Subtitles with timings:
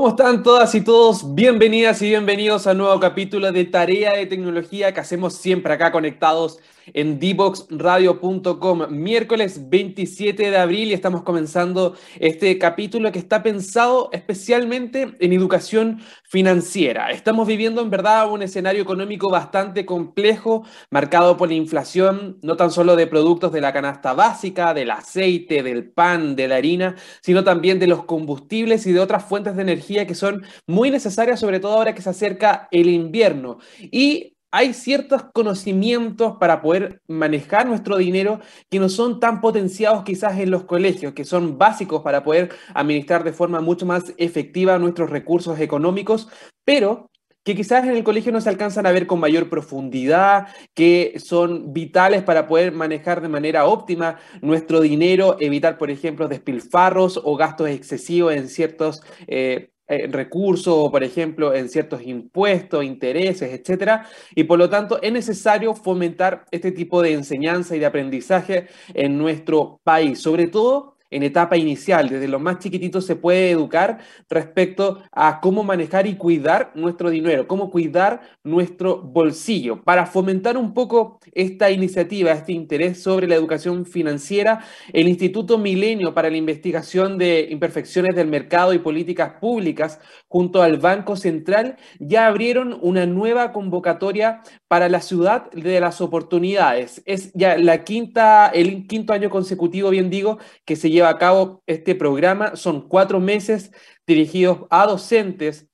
[0.00, 1.34] ¿Cómo están todas y todos?
[1.34, 5.92] Bienvenidas y bienvenidos a un nuevo capítulo de Tarea de Tecnología que hacemos siempre acá
[5.92, 6.58] conectados
[6.94, 8.86] en dboxradio.com.
[8.90, 16.00] Miércoles 27 de abril y estamos comenzando este capítulo que está pensado especialmente en educación
[16.24, 17.10] financiera.
[17.10, 22.70] Estamos viviendo en verdad un escenario económico bastante complejo, marcado por la inflación, no tan
[22.70, 27.44] solo de productos de la canasta básica, del aceite, del pan, de la harina, sino
[27.44, 31.60] también de los combustibles y de otras fuentes de energía que son muy necesarias, sobre
[31.60, 33.58] todo ahora que se acerca el invierno.
[33.80, 40.38] Y hay ciertos conocimientos para poder manejar nuestro dinero que no son tan potenciados quizás
[40.38, 45.10] en los colegios, que son básicos para poder administrar de forma mucho más efectiva nuestros
[45.10, 46.28] recursos económicos,
[46.64, 47.10] pero
[47.44, 51.72] que quizás en el colegio no se alcanzan a ver con mayor profundidad, que son
[51.72, 57.68] vitales para poder manejar de manera óptima nuestro dinero, evitar, por ejemplo, despilfarros o gastos
[57.68, 59.02] excesivos en ciertos...
[59.26, 65.12] Eh, eh, recursos, por ejemplo, en ciertos impuestos, intereses, etcétera, y por lo tanto es
[65.12, 71.22] necesario fomentar este tipo de enseñanza y de aprendizaje en nuestro país, sobre todo en
[71.22, 76.72] etapa inicial, desde los más chiquititos se puede educar respecto a cómo manejar y cuidar
[76.74, 79.82] nuestro dinero, cómo cuidar nuestro bolsillo.
[79.82, 86.14] Para fomentar un poco esta iniciativa, este interés sobre la educación financiera, el Instituto Milenio
[86.14, 92.26] para la Investigación de Imperfecciones del Mercado y Políticas Públicas, junto al Banco Central, ya
[92.26, 97.02] abrieron una nueva convocatoria para la ciudad de las oportunidades.
[97.04, 101.18] Es ya la quinta, el quinto año consecutivo, bien digo, que se lleva lleva a
[101.18, 102.56] cabo este programa.
[102.56, 103.72] Son cuatro meses
[104.06, 105.69] dirigidos a docentes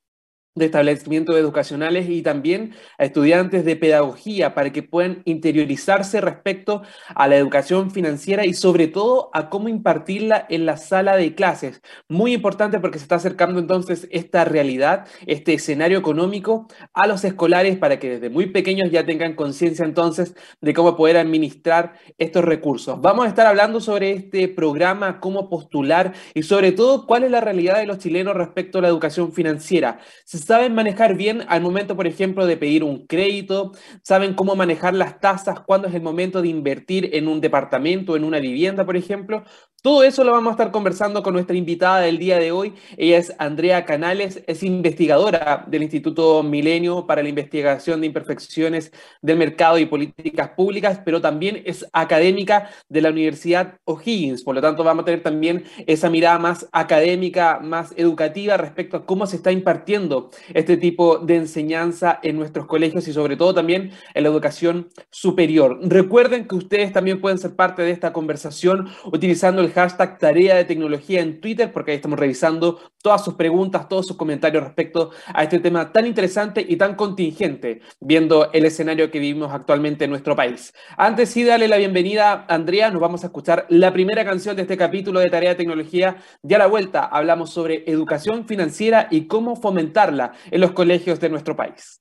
[0.57, 6.83] de establecimientos educacionales y también a estudiantes de pedagogía para que puedan interiorizarse respecto
[7.15, 11.83] a la educación financiera y sobre todo a cómo impartirla en la sala de clases.
[12.09, 17.77] Muy importante porque se está acercando entonces esta realidad, este escenario económico a los escolares
[17.77, 22.99] para que desde muy pequeños ya tengan conciencia entonces de cómo poder administrar estos recursos.
[23.03, 27.43] Vamos a estar hablando sobre este programa, cómo postular y sobre todo cuál es la
[27.43, 30.01] realidad de los chilenos respecto a la educación financiera
[30.47, 35.21] saben manejar bien al momento, por ejemplo, de pedir un crédito, saben cómo manejar las
[35.21, 39.45] tasas, cuándo es el momento de invertir en un departamento, en una vivienda, por ejemplo.
[39.83, 42.75] Todo eso lo vamos a estar conversando con nuestra invitada del día de hoy.
[42.97, 48.91] Ella es Andrea Canales, es investigadora del Instituto Milenio para la Investigación de Imperfecciones
[49.23, 54.43] del Mercado y Políticas Públicas, pero también es académica de la Universidad O'Higgins.
[54.43, 59.07] Por lo tanto, vamos a tener también esa mirada más académica, más educativa respecto a
[59.07, 63.93] cómo se está impartiendo este tipo de enseñanza en nuestros colegios y sobre todo también
[64.15, 65.79] en la educación superior.
[65.83, 70.65] Recuerden que ustedes también pueden ser parte de esta conversación utilizando el hashtag tarea de
[70.65, 75.43] tecnología en Twitter, porque ahí estamos revisando todas sus preguntas, todos sus comentarios respecto a
[75.43, 80.35] este tema tan interesante y tan contingente, viendo el escenario que vivimos actualmente en nuestro
[80.35, 80.73] país.
[80.97, 84.63] Antes sí, darle la bienvenida a Andrea, nos vamos a escuchar la primera canción de
[84.63, 86.17] este capítulo de Tarea de Tecnología.
[86.43, 91.29] Ya a la vuelta hablamos sobre educación financiera y cómo fomentarla en los colegios de
[91.29, 92.01] nuestro país.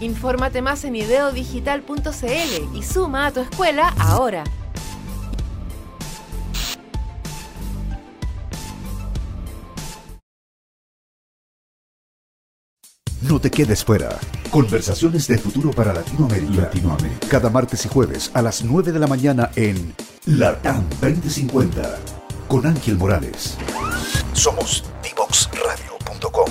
[0.00, 4.44] Infórmate más en ideodigital.cl y suma a tu escuela ahora.
[13.28, 14.16] No te quedes fuera.
[14.50, 16.62] Conversaciones de futuro para Latinoamérica.
[16.62, 17.28] Latinoamérica.
[17.28, 19.94] Cada martes y jueves a las 9 de la mañana en
[20.24, 21.98] Latam 2050
[22.46, 23.58] con Ángel Morales.
[24.32, 26.48] Somos divoxradio.com.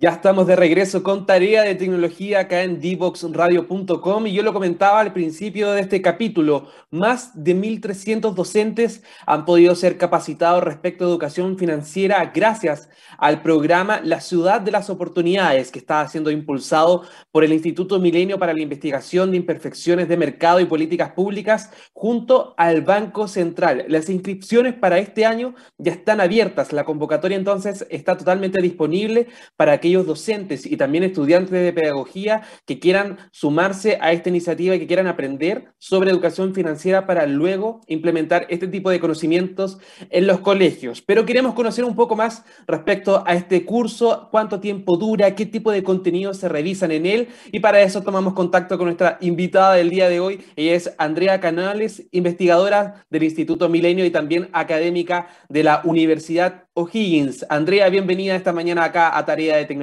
[0.00, 5.00] Ya estamos de regreso con tarea de tecnología acá en dboxradio.com y yo lo comentaba
[5.00, 11.08] al principio de este capítulo, más de 1.300 docentes han podido ser capacitados respecto a
[11.08, 17.02] educación financiera gracias al programa La Ciudad de las Oportunidades que está siendo impulsado
[17.32, 22.54] por el Instituto Milenio para la Investigación de Imperfecciones de Mercado y Políticas Públicas junto
[22.56, 23.84] al Banco Central.
[23.88, 29.80] Las inscripciones para este año ya están abiertas, la convocatoria entonces está totalmente disponible para
[29.80, 34.80] que aquellos docentes y también estudiantes de pedagogía que quieran sumarse a esta iniciativa y
[34.80, 39.78] que quieran aprender sobre educación financiera para luego implementar este tipo de conocimientos
[40.10, 41.00] en los colegios.
[41.00, 45.72] Pero queremos conocer un poco más respecto a este curso, cuánto tiempo dura, qué tipo
[45.72, 49.88] de contenidos se revisan en él y para eso tomamos contacto con nuestra invitada del
[49.88, 50.44] día de hoy.
[50.54, 57.44] Ella es Andrea Canales, investigadora del Instituto Milenio y también académica de la Universidad O'Higgins.
[57.48, 59.77] Andrea, bienvenida esta mañana acá a Tarea de Tecnología.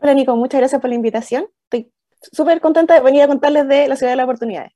[0.00, 1.46] Hola Nico, muchas gracias por la invitación.
[1.64, 1.92] Estoy
[2.32, 4.72] súper contenta de venir a contarles de la Ciudad de las Oportunidades.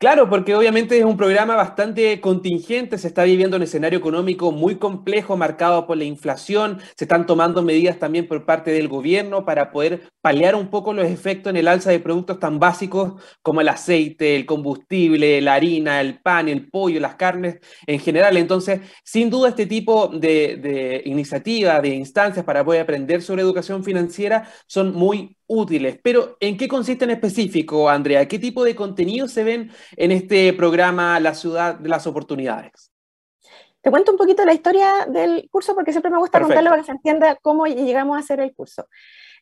[0.00, 4.76] Claro, porque obviamente es un programa bastante contingente, se está viviendo un escenario económico muy
[4.76, 9.70] complejo, marcado por la inflación, se están tomando medidas también por parte del gobierno para
[9.70, 13.68] poder paliar un poco los efectos en el alza de productos tan básicos como el
[13.68, 18.38] aceite, el combustible, la harina, el pan, el pollo, las carnes en general.
[18.38, 23.84] Entonces, sin duda este tipo de, de iniciativas, de instancias para poder aprender sobre educación
[23.84, 25.98] financiera son muy útiles.
[26.02, 28.26] Pero, ¿en qué consiste en específico, Andrea?
[28.28, 32.92] ¿Qué tipo de contenidos se ven en este programa La Ciudad de las Oportunidades?
[33.82, 36.86] Te cuento un poquito la historia del curso porque siempre me gusta contarlo para que
[36.86, 38.86] se entienda cómo llegamos a hacer el curso.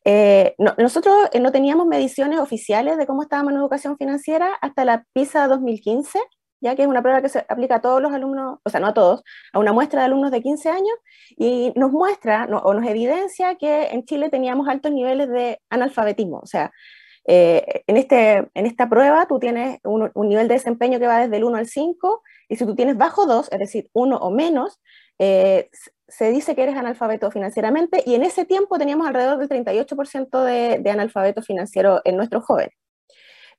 [0.04, 5.04] Eh, nosotros eh, no teníamos mediciones oficiales de cómo estábamos en educación financiera hasta la
[5.12, 6.20] PISA 2015,
[6.60, 8.88] ya que es una prueba que se aplica a todos los alumnos, o sea, no
[8.88, 9.22] a todos,
[9.52, 10.96] a una muestra de alumnos de 15 años,
[11.36, 16.38] y nos muestra o nos evidencia que en Chile teníamos altos niveles de analfabetismo.
[16.38, 16.72] O sea,
[17.26, 21.36] eh, en, este, en esta prueba tú tienes un, nivel de desempeño que va desde
[21.36, 24.80] el 1 al 5, y si tú tienes bajo 2, es decir, 1 o menos,
[25.18, 25.68] eh,
[26.08, 30.78] se dice que eres analfabeto financieramente, y en ese tiempo teníamos alrededor del 38% de,
[30.78, 32.74] de analfabeto financiero en nuestros jóvenes.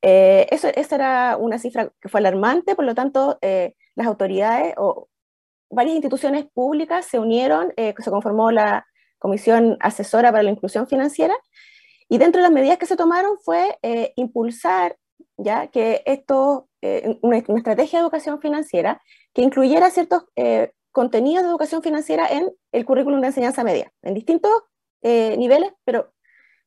[0.02, 4.74] Eh, eso, esa era una cifra que fue alarmante, por lo tanto, eh, las autoridades
[4.78, 5.10] o
[5.70, 8.86] varias instituciones públicas se unieron, eh, se conformó la
[9.20, 11.36] Comisión Asesora para la Inclusión Financiera,
[12.08, 13.78] y dentro de las medidas que se tomaron fue
[14.16, 14.98] impulsar
[15.38, 16.68] ya que esto,
[17.22, 19.00] una, estrategia de educación financiera
[19.34, 20.24] que incluyera ciertos
[20.92, 24.52] contenidos de educación financiera en el currículum de enseñanza media, en distintos
[25.04, 26.12] niveles, pero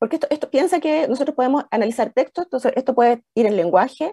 [0.02, 4.12] porque esto, piensa que nosotros podemos analizar textos, entonces esto puede ir en lenguaje,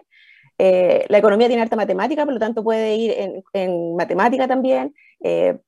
[0.56, 4.94] eh, la economía tiene harta matemática, por lo tanto puede ir en, matemática también,
[5.24, 5.58] eh,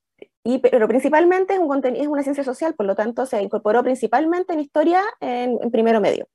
[0.70, 4.60] pero principalmente es, un es una ciencia social, por lo tanto se incorporó principalmente en
[4.60, 6.28] historia en, primero medio.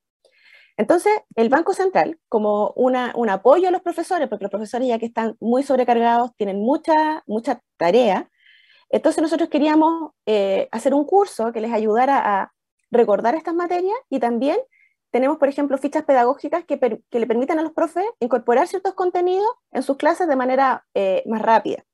[0.76, 5.06] Entonces, el Banco Central, como un apoyo a los profesores, porque los profesores ya que
[5.06, 8.30] están muy sobrecargados, tienen mucha, mucha tarea,
[8.90, 12.52] entonces nosotros queríamos eh, hacer un curso que les ayudara a
[12.92, 14.58] recordar estas materias y también
[15.12, 19.84] tenemos, por ejemplo, fichas pedagógicas que, le permitan a los profes incorporar ciertos contenidos en
[19.84, 21.86] sus clases de manera eh, más rápida.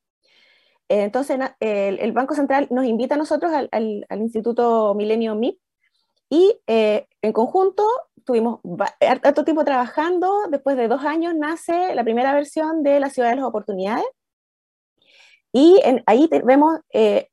[0.89, 5.59] Eh, entonces, el, Banco Central nos invita a nosotros al, Instituto Milenio MIP
[6.29, 7.88] y eh, en conjunto
[8.25, 8.59] tuvimos
[9.00, 10.47] harto tiempo trabajando.
[10.50, 14.05] Después de dos años nace la primera versión de la Ciudad de las Oportunidades.
[15.51, 16.79] Y ahí vemos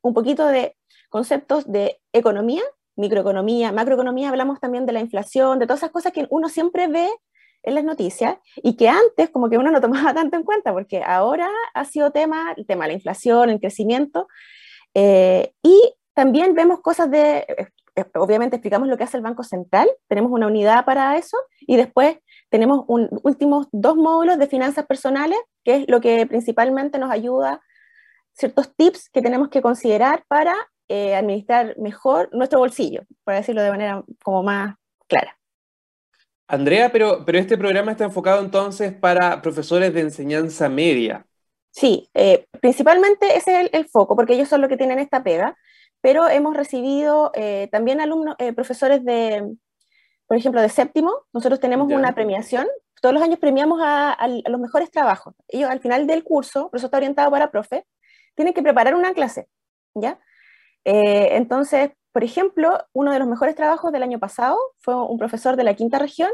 [0.02, 0.76] un poquito de
[1.08, 2.62] conceptos de economía,
[3.00, 7.08] microeconomía, macroeconomía, hablamos también de la inflación, de todas esas cosas que uno siempre ve
[7.62, 11.02] en las noticias y que antes como que uno no tomaba tanto en cuenta, porque
[11.02, 14.28] ahora ha sido tema, el tema de la inflación, el crecimiento,
[14.94, 17.46] eh, y también vemos cosas de,
[17.96, 21.76] eh, obviamente explicamos lo que hace el Banco Central, tenemos una unidad para eso, y
[21.76, 27.10] después tenemos un, últimos dos módulos de finanzas personales, que es lo que principalmente nos
[27.10, 27.60] ayuda,
[28.32, 30.54] ciertos tips que tenemos que considerar para
[30.92, 34.74] eh, administrar mejor nuestro bolsillo, para decirlo de manera como más
[35.06, 35.38] clara.
[36.48, 41.24] Andrea, pero, pero este programa está enfocado entonces para profesores de enseñanza media.
[41.70, 45.56] Sí, eh, principalmente ese es el, foco, porque ellos son los que tienen esta pega,
[46.00, 49.48] pero hemos recibido eh, también alumnos, profesores de,
[50.26, 51.12] por ejemplo, de séptimo.
[51.32, 52.66] Nosotros tenemos una premiación,
[53.00, 55.36] todos los años premiamos a, a, los mejores trabajos.
[55.46, 57.86] Ellos al final del curso, por eso está orientado para profe,
[58.34, 59.46] tienen que preparar una clase,
[59.94, 60.18] ¿ya?
[60.84, 65.56] Eh, entonces, por ejemplo, uno de los mejores trabajos del año pasado fue un profesor
[65.56, 66.30] de la quinta región,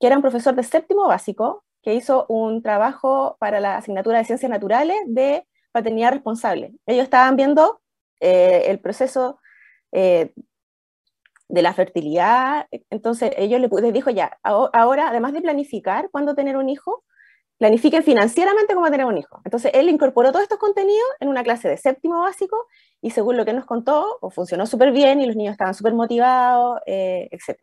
[0.00, 4.24] que era un profesor de séptimo básico, que hizo un trabajo para la asignatura de
[4.24, 6.72] ciencias naturales de paternidad responsable.
[6.86, 7.80] Ellos estaban viendo
[8.20, 9.40] eh, el proceso,
[9.92, 10.32] eh,
[11.52, 12.66] de la fertilidad.
[12.88, 17.04] Entonces, ellos les, dijo ya, ahora, además de planificar cuándo tener un hijo,
[17.62, 19.40] planifiquen financieramente cómo tener un hijo.
[19.44, 22.66] Entonces, él incorporó todos estos contenidos en una clase de séptimo básico
[23.00, 26.80] y según lo que nos contó, funcionó súper bien y los niños estaban súper motivados,
[26.86, 27.62] eh, etc.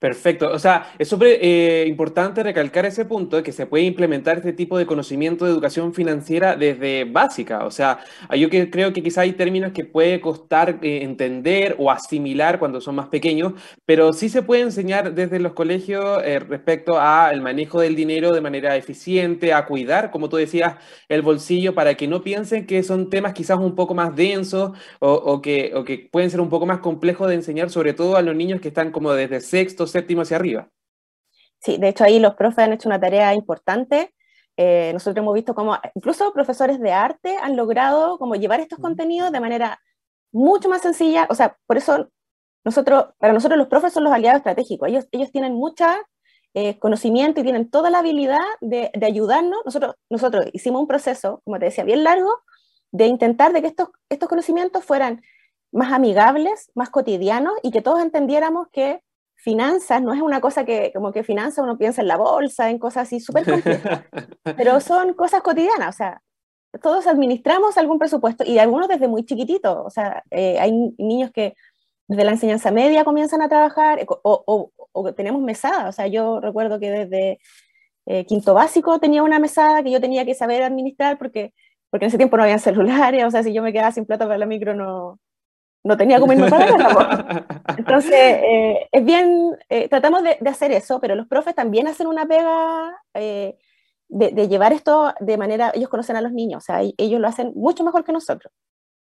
[0.00, 0.48] Perfecto.
[0.52, 4.52] O sea, es súper eh, importante recalcar ese punto de que se puede implementar este
[4.52, 7.64] tipo de conocimiento de educación financiera desde básica.
[7.66, 7.98] O sea,
[8.36, 12.80] yo que, creo que quizá hay términos que puede costar eh, entender o asimilar cuando
[12.80, 13.54] son más pequeños,
[13.86, 18.40] pero sí se puede enseñar desde los colegios eh, respecto al manejo del dinero de
[18.40, 20.76] manera eficiente, a cuidar, como tú decías,
[21.08, 25.12] el bolsillo para que no piensen que son temas quizás un poco más densos o,
[25.12, 28.22] o que, o que pueden ser un poco más complejos de enseñar, sobre todo a
[28.22, 30.68] los niños que están como desde sexto, séptimo hacia arriba.
[31.60, 34.14] Sí, de hecho ahí los profes han hecho una tarea importante.
[34.56, 39.32] Eh, nosotros hemos visto cómo incluso profesores de arte han logrado como llevar estos contenidos
[39.32, 39.80] de manera
[40.32, 41.26] mucho más sencilla.
[41.30, 42.08] O sea, por eso
[42.64, 44.88] nosotros, para nosotros los profes son los aliados estratégicos.
[44.88, 45.96] Ellos, ellos tienen mucha
[46.54, 49.60] eh, conocimiento y tienen toda la habilidad de, de, ayudarnos.
[49.64, 52.30] Nosotros, nosotros hicimos un proceso, como te decía, bien largo,
[52.90, 55.22] de intentar de que estos, estos conocimientos fueran
[55.72, 59.02] más amigables, más cotidianos y que todos entendiéramos que
[59.38, 62.78] finanzas no es una cosa que, como que finanzas uno piensa en la bolsa, en
[62.78, 64.04] cosas así súper complejas,
[64.56, 66.22] pero son cosas cotidianas, o sea,
[66.82, 71.54] todos administramos algún presupuesto y algunos desde muy chiquititos, o sea, eh, hay niños que
[72.08, 76.80] desde la enseñanza media comienzan a trabajar o, o, tenemos mesada, o sea, yo recuerdo
[76.80, 77.38] que desde
[78.06, 81.54] eh, quinto básico tenía una mesada que yo tenía que saber administrar porque,
[81.90, 84.26] porque en ese tiempo no había celulares, o sea, si yo me quedaba sin plata
[84.26, 85.20] para la micro no,
[85.84, 87.46] no tenía como irme para casa.
[87.76, 92.26] Entonces, eh, es bien, eh, tratamos de, hacer eso, pero los profes también hacen una
[92.26, 93.56] pega eh,
[94.08, 97.28] de, de, llevar esto de manera, ellos conocen a los niños, o sea, ellos lo
[97.28, 98.52] hacen mucho mejor que nosotros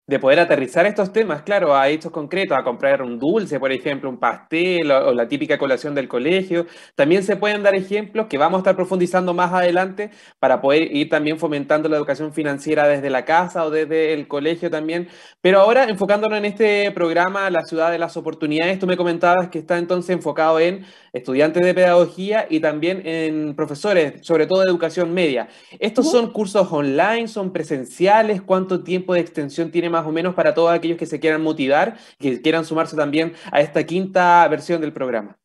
[0.08, 4.10] de poder aterrizar estos temas, claro, a hechos concretos, a comprar un dulce, por ejemplo,
[4.10, 6.66] un pastel o, la típica colación del colegio.
[6.96, 11.08] También se pueden dar ejemplos que vamos a estar profundizando más adelante para poder ir
[11.10, 15.08] también fomentando la educación financiera desde la casa o desde el colegio también.
[15.40, 19.60] Pero ahora, enfocándonos en este programa, La ciudad de las oportunidades, tú me comentabas que
[19.60, 25.14] está entonces enfocado en estudiantes de pedagogía y también en profesores, sobre todo de educación
[25.14, 25.48] media.
[25.80, 28.42] ¿Estos son cursos online, son presenciales?
[28.42, 31.98] ¿Cuánto tiempo de extensión tiene más o menos para todos aquellos que se quieran motivar,
[32.18, 35.38] que quieran sumarse también a esta quinta versión del programa?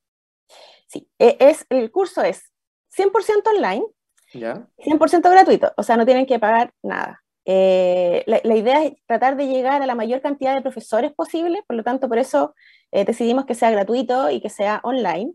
[0.88, 2.50] Sí, e, es, el curso es
[2.96, 3.84] 100% online,
[4.32, 4.66] ¿Ya?
[4.78, 7.22] 100% gratuito, o sea, no tienen que pagar nada.
[7.48, 11.76] Eh, la, idea es tratar de llegar a la mayor cantidad de profesores posible, por
[11.76, 12.54] lo tanto, por eso
[12.90, 15.32] eh, decidimos que sea gratuito y que sea online.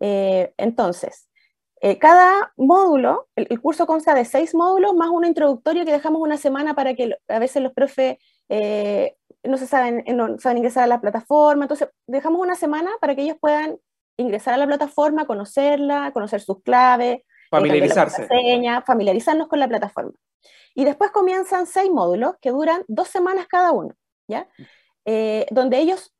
[0.00, 1.28] Eh, entonces,
[1.98, 6.74] cada módulo, el, curso consta de seis módulos más uno introductorio que dejamos una semana
[6.74, 8.18] para que a veces los profes
[8.50, 13.14] eh, no, se saben, no saben ingresar a la plataforma, entonces dejamos una semana para
[13.14, 13.78] que ellos puedan
[14.18, 18.28] ingresar a la plataforma, conocerla, conocer sus claves, familiarizarse.
[18.84, 20.12] familiarizarnos con la plataforma.
[20.74, 23.94] Y después comienzan seis módulos que duran dos semanas cada uno,
[24.28, 24.46] ¿ya?
[25.50, 26.12] donde ellos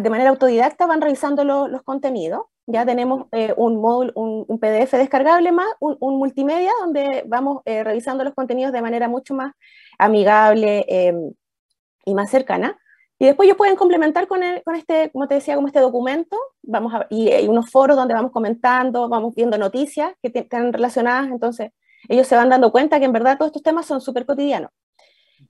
[0.00, 2.42] de manera autodidacta van revisando los contenidos.
[2.66, 8.22] Ya tenemos eh, un, módulo, un, PDF descargable más, un, multimedia donde vamos eh, revisando
[8.22, 9.54] los contenidos de manera mucho más
[10.00, 11.32] amigable em,
[12.04, 12.78] y más cercana.
[13.18, 16.36] Y después ellos pueden complementar con, con este, como te decía, como este documento.
[16.62, 21.30] Vamos a, y hay unos foros donde vamos comentando, vamos viendo noticias que están relacionadas.
[21.30, 21.70] Entonces,
[22.08, 24.70] ellos se van dando cuenta que en verdad todos estos temas son súper cotidianos.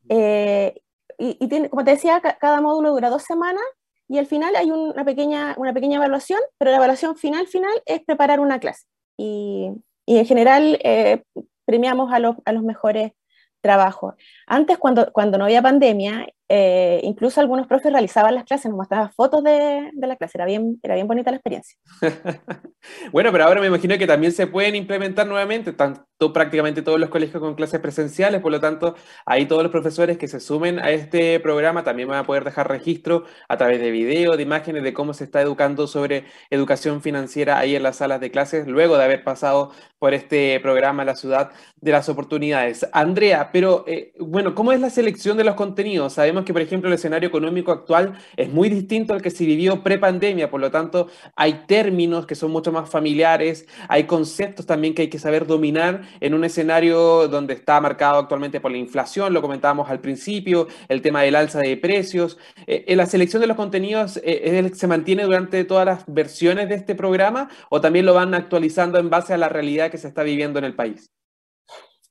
[0.09, 0.81] Eh,
[1.19, 3.63] y, y tiene, como te decía, cada módulo dura dos semanas
[4.09, 8.03] y al final hay una pequeña, una pequeña evaluación, pero la evaluación final, final es
[8.05, 8.87] preparar una clase.
[9.17, 9.71] Y,
[10.07, 11.23] y en general eh,
[11.65, 13.13] premiamos a los, a los mejores
[13.61, 14.15] trabajos.
[14.47, 19.13] Antes, cuando, cuando no había pandemia, eh, incluso algunos profes realizaban las clases, nos mostraban
[19.13, 21.79] fotos de, la clase, era bien, era bien bonita la experiencia.
[23.13, 27.09] bueno, pero ahora me imagino que también se pueden implementar nuevamente, tanto prácticamente todos los
[27.09, 30.91] colegios con clases presenciales, por lo tanto, ahí todos los profesores que se sumen a
[30.91, 34.93] este programa también van a poder dejar registro a través de video, de imágenes, de
[34.93, 39.05] cómo se está educando sobre educación financiera ahí en las salas de clases, luego de
[39.05, 42.89] haber pasado por este programa La Ciudad de las Oportunidades.
[42.93, 46.15] Andrea, pero eh, bueno, ¿cómo es la selección de los contenidos?
[46.15, 49.83] Sabemos que, por ejemplo, el escenario económico actual es muy distinto al que se vivió
[49.83, 55.03] pre-pandemia, por lo tanto, hay términos que son mucho más familiares, hay conceptos también que
[55.03, 59.43] hay que saber dominar en un escenario donde está marcado actualmente por la inflación, lo
[59.43, 62.39] comentábamos al principio, el tema del alza de precios.
[62.67, 66.75] Eh, ¿En la selección de los contenidos eh, se mantiene durante todas las versiones de
[66.75, 70.23] este programa o también lo van actualizando en base a la realidad que se está
[70.23, 71.11] viviendo en el país?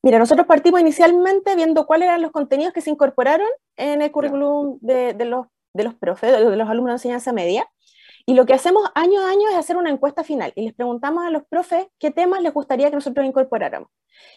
[0.02, 4.78] Mira, nosotros partimos inicialmente viendo cuáles eran los contenidos que se incorporaron en el currículum
[4.82, 7.68] de, los de los profes, de los alumnos de enseñanza media,
[8.26, 11.26] y lo que hacemos año a año es hacer una encuesta final y les preguntamos
[11.26, 13.90] a los profes qué temas les gustaría que nosotros incorporáramos.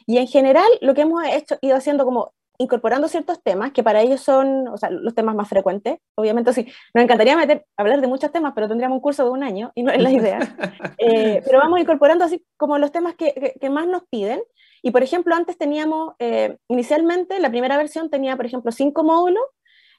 [0.07, 4.01] Y en general lo que hemos hecho, ido haciendo como incorporando ciertos temas que para
[4.01, 5.99] ellos son o sea, los temas más frecuentes.
[6.15, 9.43] Obviamente, sí, nos encantaría meter, hablar de muchos temas, pero tendríamos un curso de un
[9.43, 10.39] año y no es la idea.
[11.05, 14.41] Eh, pero vamos incorporando así como los temas que, que, más nos piden.
[14.83, 19.45] Y por ejemplo, antes teníamos, eh, inicialmente, la primera versión tenía, por ejemplo, cinco módulos,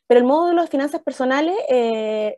[0.08, 2.38] pero el módulo de finanzas personales eh,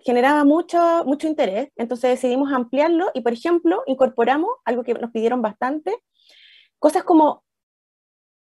[0.00, 5.40] generaba mucho, mucho interés, entonces decidimos ampliarlo y, por ejemplo, incorporamos algo que nos pidieron
[5.40, 5.96] bastante,
[6.78, 7.44] cosas como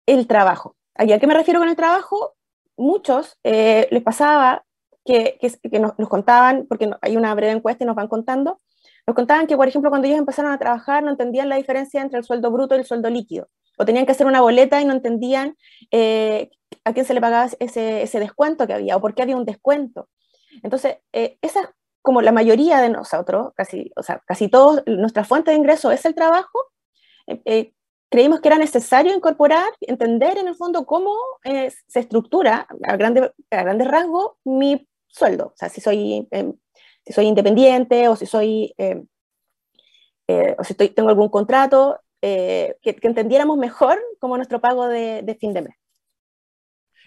[0.07, 0.77] el trabajo.
[0.95, 2.35] ¿A qué me refiero con el trabajo?
[2.77, 4.65] Muchos eh, les pasaba
[5.05, 8.61] que, que, nos, contaban, porque hay una breve encuesta y nos van contando,
[9.07, 12.19] nos contaban que, por ejemplo, cuando ellos empezaron a trabajar no entendían la diferencia entre
[12.19, 14.93] el sueldo bruto y el sueldo líquido, o tenían que hacer una boleta y no
[14.93, 15.57] entendían
[15.91, 16.51] eh,
[16.85, 19.45] a quién se le pagaba ese, ese, descuento que había, o por qué había un
[19.45, 20.09] descuento.
[20.63, 21.69] Entonces, eh, esa es
[22.03, 26.05] como la mayoría de nosotros, casi, o sea, casi todos, nuestra fuente de ingreso es
[26.05, 26.59] el trabajo,
[28.15, 33.33] creímos que era necesario incorporar, entender en el fondo cómo eh, se estructura a, grande,
[33.51, 35.47] a grandes rasgos mi sueldo.
[35.47, 36.55] O sea, si soy, em,
[37.07, 38.75] si soy independiente o si soy...
[38.79, 39.07] Em,
[40.29, 45.37] eh, o si estoy, tengo algún contrato, eh, que, entendiéramos mejor como nuestro pago de
[45.39, 45.84] fin de mes.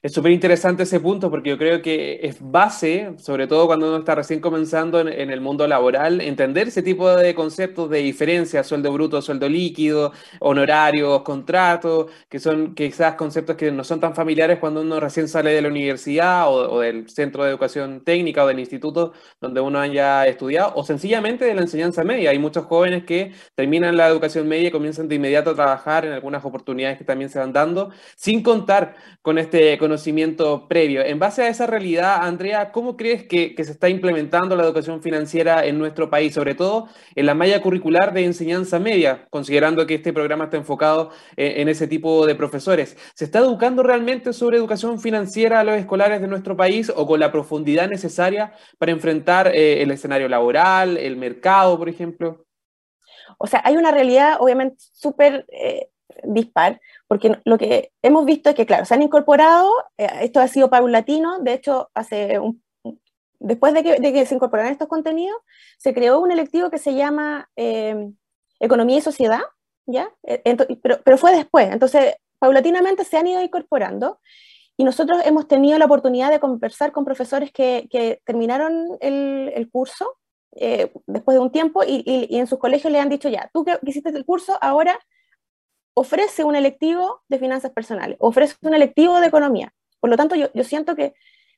[0.08, 3.98] Es súper interesante ese punto porque yo creo que es base, sobre todo cuando uno
[3.98, 8.94] está recién comenzando en, el mundo laboral, entender ese tipo de conceptos de diferencia, sueldo
[8.94, 14.80] bruto, sueldo líquido, honorarios, contratos, que son quizás conceptos que no son tan familiares cuando
[14.80, 19.12] uno recién sale de la universidad o, del centro de educación técnica o del instituto
[19.42, 22.30] donde uno haya estudiado, o sencillamente de la enseñanza media.
[22.30, 26.14] Hay muchos jóvenes que terminan la educación media y comienzan de inmediato a trabajar en
[26.14, 29.97] algunas oportunidades que también se van dando, sin contar con este conocimiento
[30.68, 31.02] previo.
[31.04, 35.66] En base a esa realidad, Andrea, ¿cómo crees que, se está implementando la educación financiera
[35.66, 40.14] en nuestro país, sobre todo en la malla curricular de enseñanza media, considerando que este
[40.14, 42.98] programa está enfocado en, ese tipo de profesores?
[43.16, 47.20] ¿Se está educando realmente sobre educación financiera a los escolares de nuestro país o con
[47.20, 52.46] la profundidad necesaria para enfrentar eh, el escenario laboral, el mercado, por ejemplo?
[53.38, 55.90] O sea, hay una realidad obviamente súper eh,
[56.24, 60.48] dispar, porque lo que hemos visto es que, claro, se han incorporado, eh, esto ha
[60.48, 62.64] sido paulatino, de hecho, hace un,
[63.40, 65.38] después de que, se incorporaron estos contenidos,
[65.78, 68.10] se creó un electivo que se llama eh,
[68.60, 69.42] Economía y Sociedad,
[69.86, 70.12] ¿ya?
[70.24, 70.42] E,
[70.82, 74.20] pero, pero fue después, entonces, paulatinamente se han ido incorporando,
[74.80, 79.70] y nosotros hemos tenido la oportunidad de conversar con profesores que, que terminaron el, el
[79.72, 80.18] curso
[80.56, 83.66] eh, después de un tiempo y, y, en sus colegios le han dicho ya, tú
[83.66, 85.00] que hiciste el curso, ahora
[86.00, 89.74] ofrece un electivo de finanzas personales, ofrece un electivo de economía.
[90.00, 91.16] Por lo tanto, yo, siento que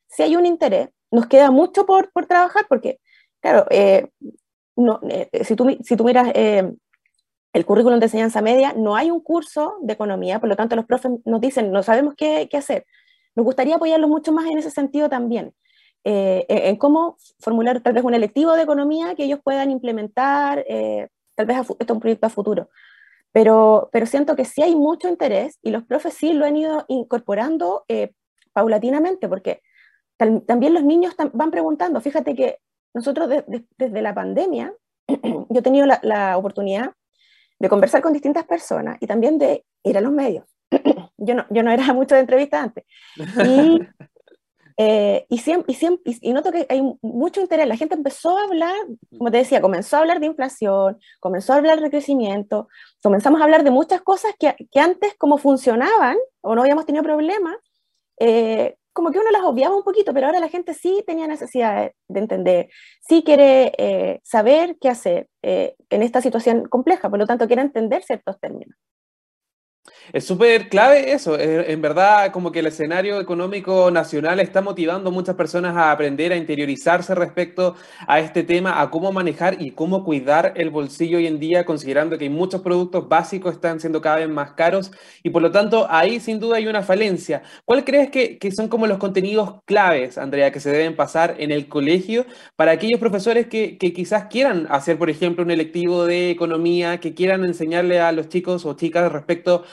[0.08, 3.02] si hay un interés, nos queda mucho por, por trabajar, porque,
[3.42, 4.08] claro, eh,
[5.10, 6.72] eh, si, tú, si tú miras eh,
[7.52, 10.86] el currículum de enseñanza media, no hay un curso de economía, por lo tanto los
[10.86, 12.86] profes nos dicen, no sabemos qué hacer.
[13.36, 15.54] Nos gustaría apoyarlos mucho más en ese sentido también,
[16.06, 20.66] en cómo formular tal vez un electivo de economía que ellos puedan implementar,
[21.36, 22.70] tal vez esto es un proyecto a futuro.
[23.32, 26.86] Pero, pero siento que sí hay mucho interés y los profes sí lo han ido
[26.88, 28.12] incorporando eh,
[28.54, 29.62] paulatinamente, porque
[30.18, 32.02] también los niños van preguntando.
[32.02, 32.58] Fíjate que
[32.94, 33.30] nosotros
[33.78, 34.74] desde la pandemia,
[35.08, 36.92] yo he tenido la, oportunidad
[37.60, 40.46] de conversar con distintas personas y también de ir a los medios.
[41.18, 42.86] yo, no, yo no era mucho de entrevista antes.
[43.46, 43.80] Y
[44.82, 47.68] eh, y, siempre, y, siempre, y, noto que hay mucho interés.
[47.68, 48.74] La gente empezó a hablar,
[49.18, 52.70] como te decía, comenzó a hablar de inflación, comenzó a hablar de crecimiento,
[53.04, 57.04] comenzamos a hablar de muchas cosas que, que antes, como funcionaban o no habíamos tenido
[57.04, 57.58] problemas,
[58.22, 61.92] eh, como que uno las obviaba un poquito, pero ahora la gente sí tenía necesidad
[62.08, 62.70] de, entender,
[63.02, 68.04] sí quiere eh, saber qué hacer en esta situación compleja, por lo tanto quiere entender
[68.04, 68.78] ciertos términos.
[70.12, 71.38] Es súper clave eso.
[71.40, 76.34] En verdad, como que el escenario económico nacional está motivando a muchas personas a aprender
[76.34, 77.76] a interiorizarse respecto
[78.08, 82.18] a este tema, a cómo manejar y cómo cuidar el bolsillo hoy en día, considerando
[82.18, 84.92] que muchos productos básicos están siendo cada vez más caros
[85.24, 87.44] y por lo tanto ahí sin duda hay una falencia.
[87.66, 91.52] ¿Cuál crees que, que son como los contenidos claves, Andrea, que se deben pasar en
[91.52, 96.32] el colegio para aquellos profesores que, que quizás quieran hacer, por ejemplo, un electivo de
[96.32, 99.64] economía, que quieran enseñarle a los chicos o chicas respecto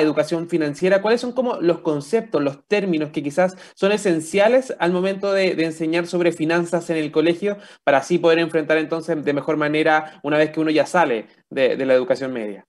[0.00, 5.32] educación financiera, ¿cuáles son como los conceptos, los términos que quizás son esenciales al momento
[5.32, 10.20] de, enseñar sobre finanzas en el colegio para así poder enfrentar entonces de mejor manera
[10.22, 12.66] una vez que uno ya sale de, la educación media?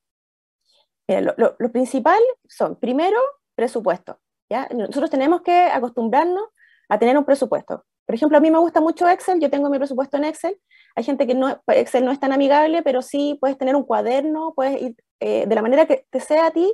[1.07, 3.17] lo, principal son, primero,
[3.55, 4.19] presupuesto.
[4.49, 4.67] ¿ya?
[4.73, 6.49] Nosotros tenemos que acostumbrarnos
[6.89, 7.85] a tener un presupuesto.
[8.05, 10.59] Por ejemplo, a mí me gusta mucho Excel, yo tengo mi presupuesto en Excel.
[10.95, 14.53] Hay gente que no, Excel no es tan amigable, pero sí puedes tener un cuaderno,
[14.55, 16.73] puedes ir eh, de la manera que te sea a ti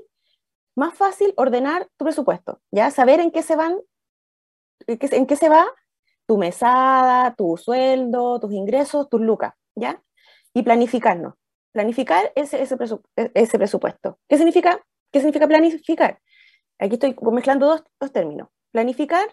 [0.75, 2.91] más fácil ordenar tu presupuesto, ¿ya?
[2.91, 3.79] Saber en qué se van,
[4.87, 5.65] en qué se va
[6.25, 10.01] tu mesada, tu sueldo, tus ingresos, tus lucas, ¿ya?
[10.53, 11.35] Y planificarnos.
[11.71, 12.77] Planificar ese, ese,
[13.33, 14.19] ese presupuesto.
[14.27, 16.19] ¿Qué significa, ¿Qué significa planificar?
[16.79, 18.49] Aquí estoy mezclando dos, dos términos.
[18.71, 19.27] Planificar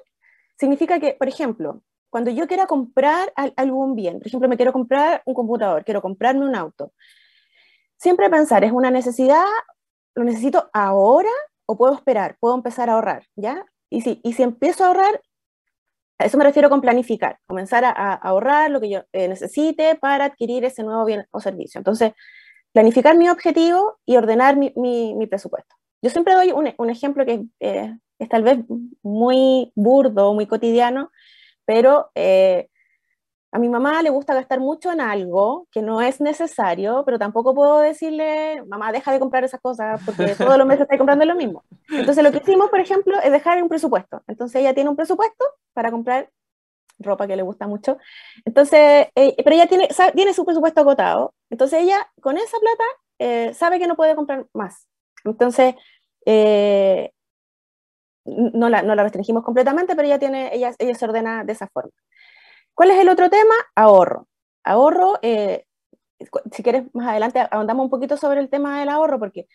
[0.59, 5.23] significa que, por ejemplo, cuando yo quiera comprar algún bien, por ejemplo, me quiero comprar
[5.25, 6.93] un computador, quiero comprarme un auto,
[7.97, 9.45] siempre pensar, ¿es una necesidad?
[10.15, 11.31] ¿Lo necesito ahora
[11.67, 12.37] o puedo esperar?
[12.41, 13.27] ¿Puedo empezar a ahorrar?
[13.37, 13.65] ¿Ya?
[13.91, 15.21] Y si, y si empiezo a ahorrar,
[16.19, 20.27] a eso me refiero con planificar, comenzar a, ahorrar lo que yo eh, necesite para
[20.27, 21.79] adquirir ese nuevo bien o servicio.
[21.79, 22.13] Entonces,
[22.73, 25.75] planificar mi objetivo y ordenar mi, mi, presupuesto.
[26.03, 28.59] Yo siempre doy un, un ejemplo que eh, es tal vez
[29.03, 31.11] muy burdo, muy cotidiano,
[31.65, 32.69] pero eh,
[33.53, 37.55] a mi mamá le gusta gastar mucho en algo que no es necesario, pero tampoco
[37.55, 41.35] puedo decirle, mamá, deja de comprar esas cosas porque todos los meses está comprando lo
[41.35, 41.65] mismo.
[41.89, 44.23] Entonces lo que hicimos, por ejemplo, es dejar un presupuesto.
[44.29, 46.31] Entonces ella tiene un presupuesto para comprar
[47.01, 47.99] ropa que le gusta mucho.
[48.45, 51.35] Entonces, eh, pero ella tiene, tiene su presupuesto agotado.
[51.51, 52.85] Entonces ella con esa plata
[53.19, 54.87] eh, sabe que no puede comprar más.
[55.25, 55.75] Entonces,
[56.25, 57.11] eh,
[58.25, 61.67] no, la, no la restringimos completamente, pero ella, tiene, ella, ella se ordena de esa
[61.67, 61.91] forma.
[62.75, 63.55] ¿Cuál es el otro tema?
[63.75, 64.27] Ahorro.
[64.65, 65.65] Ahorro, eh,
[66.53, 69.47] si quieres más adelante ahondamos un poquito sobre el tema del ahorro, porque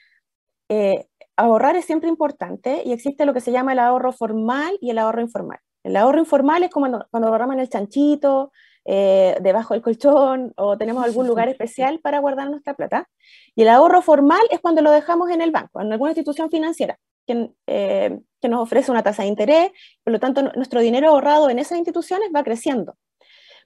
[0.70, 4.90] eh, ahorrar es siempre importante y existe lo que se llama el ahorro formal y
[4.90, 5.60] el ahorro informal.
[5.84, 8.52] El ahorro informal es como cuando, ahorramos en el chanchito,
[8.86, 13.08] eh, debajo del colchón o tenemos algún lugar especial para guardar nuestra plata.
[13.56, 16.98] Y el ahorro formal es cuando lo dejamos en el banco, en alguna institución financiera
[17.28, 19.72] que, que nos ofrece una tasa de interés,
[20.04, 22.96] por lo tanto nuestro dinero ahorrado en esas instituciones va creciendo.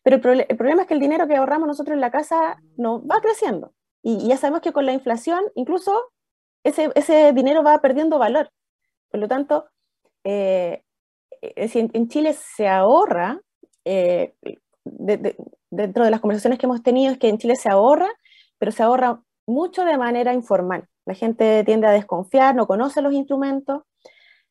[0.04, 3.20] Pero el, problema es que el dinero que ahorramos nosotros en la casa no va
[3.22, 3.74] creciendo.
[4.02, 6.12] Y, ya sabemos que con la inflación, incluso
[6.64, 8.50] ese, ese, dinero va perdiendo valor.
[9.12, 9.66] Por lo tanto,
[10.24, 10.84] eh,
[11.42, 13.42] eh, en, Chile se ahorra,
[13.86, 14.36] eh,
[15.70, 18.10] dentro de las conversaciones que hemos tenido, es que en Chile se ahorra,
[18.58, 20.88] pero se ahorra mucho de manera informal.
[21.06, 23.84] La gente tiende a desconfiar, no conoce los instrumentos.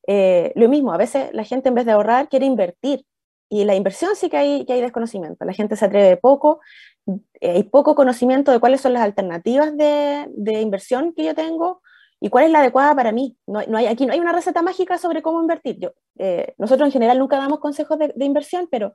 [0.07, 3.05] lo mismo, a veces la gente en vez de ahorrar quiere invertir
[3.49, 5.45] y la inversión sí que hay, que hay desconocimiento.
[5.45, 6.61] La gente se atreve poco,
[7.07, 11.81] eh, hay poco conocimiento de cuáles son las alternativas de, de, inversión que yo tengo
[12.21, 13.37] y cuál es la adecuada para mí.
[13.47, 15.79] No, no, hay, aquí no hay una receta mágica sobre cómo invertir.
[15.79, 18.95] Yo, eh, nosotros en general nunca damos consejos de, de, inversión, pero,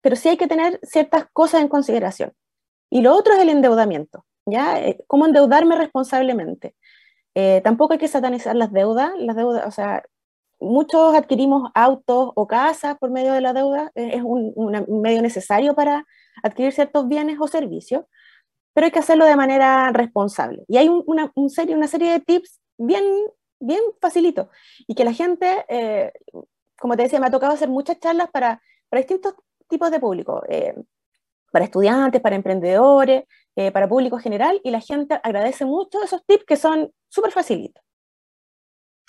[0.00, 2.32] pero sí hay que tener ciertas cosas en consideración.
[2.90, 4.80] Y lo otro es el endeudamiento, ¿ya?
[4.80, 6.74] Eh, ¿Cómo endeudarme responsablemente?
[7.62, 10.02] tampoco hay que satanizar las deudas, las deudas, o sea,
[10.60, 14.52] muchos adquirimos autos o casas por medio de la deuda, es un,
[15.02, 16.06] medio necesario para
[16.42, 18.04] adquirir ciertos bienes o servicios,
[18.74, 20.64] pero hay que hacerlo de manera responsable.
[20.68, 23.04] Y hay una, serie, una serie de tips bien,
[23.60, 24.48] bien facilitos
[24.86, 26.12] y que la gente, eh,
[26.78, 29.34] como te decía, me ha tocado hacer muchas charlas para, para distintos
[29.68, 30.74] tipos de público, eh,
[31.50, 33.24] para estudiantes, para emprendedores,
[33.56, 37.82] eh, para público general, y la gente agradece mucho esos tips que son súper facilitos.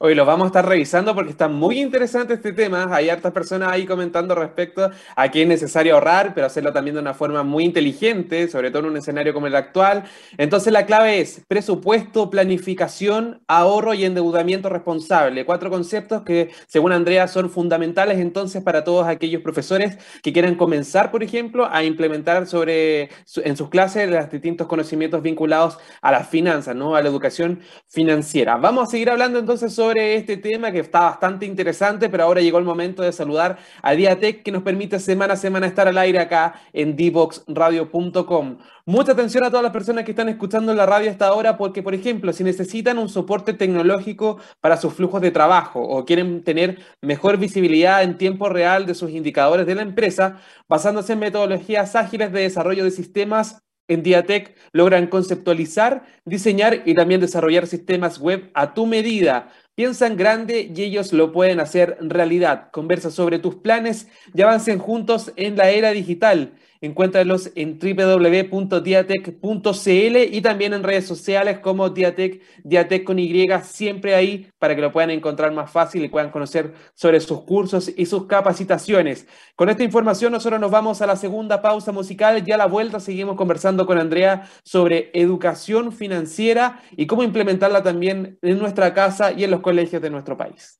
[0.01, 2.88] Hoy lo vamos a estar revisando porque está muy interesante este tema.
[2.89, 7.01] Hay hartas personas ahí comentando respecto a que es necesario ahorrar, pero hacerlo también de
[7.01, 10.05] una forma muy inteligente, sobre todo en un escenario como el actual.
[10.38, 15.45] Entonces la clave es presupuesto, planificación, ahorro y endeudamiento responsable.
[15.45, 21.12] Cuatro conceptos que, según Andrea, son fundamentales entonces para todos aquellos profesores que quieran comenzar,
[21.12, 23.09] por ejemplo, a implementar sobre,
[23.43, 26.95] en sus clases los distintos conocimientos vinculados a las finanzas, ¿no?
[26.95, 27.59] a la educación
[27.89, 28.55] financiera.
[28.55, 32.41] Vamos a seguir hablando entonces sobre sobre este tema que está bastante interesante, pero ahora
[32.41, 35.97] llegó el momento de saludar a Diatec que nos permite semana a semana estar al
[35.97, 38.60] aire acá en dboxradio.com.
[38.86, 41.95] Mucha atención a todas las personas que están escuchando la radio hasta ahora porque, por
[41.95, 47.38] ejemplo, si necesitan un soporte tecnológico para sus flujos de trabajo o quieren tener mejor
[47.38, 52.41] visibilidad en tiempo real de sus indicadores de la empresa, basándose en metodologías ágiles de
[52.41, 58.86] desarrollo de sistemas en Diatec logran conceptualizar, diseñar y también desarrollar sistemas web a tu
[58.86, 59.52] medida.
[59.75, 62.69] Piensan grande y ellos lo pueden hacer realidad.
[62.71, 66.53] Conversa sobre tus planes y avancen juntos en la era digital.
[66.81, 74.49] Encuéntralos en www.diatec.cl y también en redes sociales como Diatec, Diatec con Y, siempre ahí
[74.59, 78.27] para que lo puedan encontrar más fácil y puedan conocer sobre sus cursos y sus
[78.27, 79.27] capacitaciones.
[79.57, 83.01] Con esta información nosotros nos vamos a la segunda pausa musical y a la vuelta
[83.01, 89.43] seguimos conversando con Andrea sobre educación financiera y cómo implementarla también en nuestra casa y
[89.43, 90.79] en los colegios de nuestro país.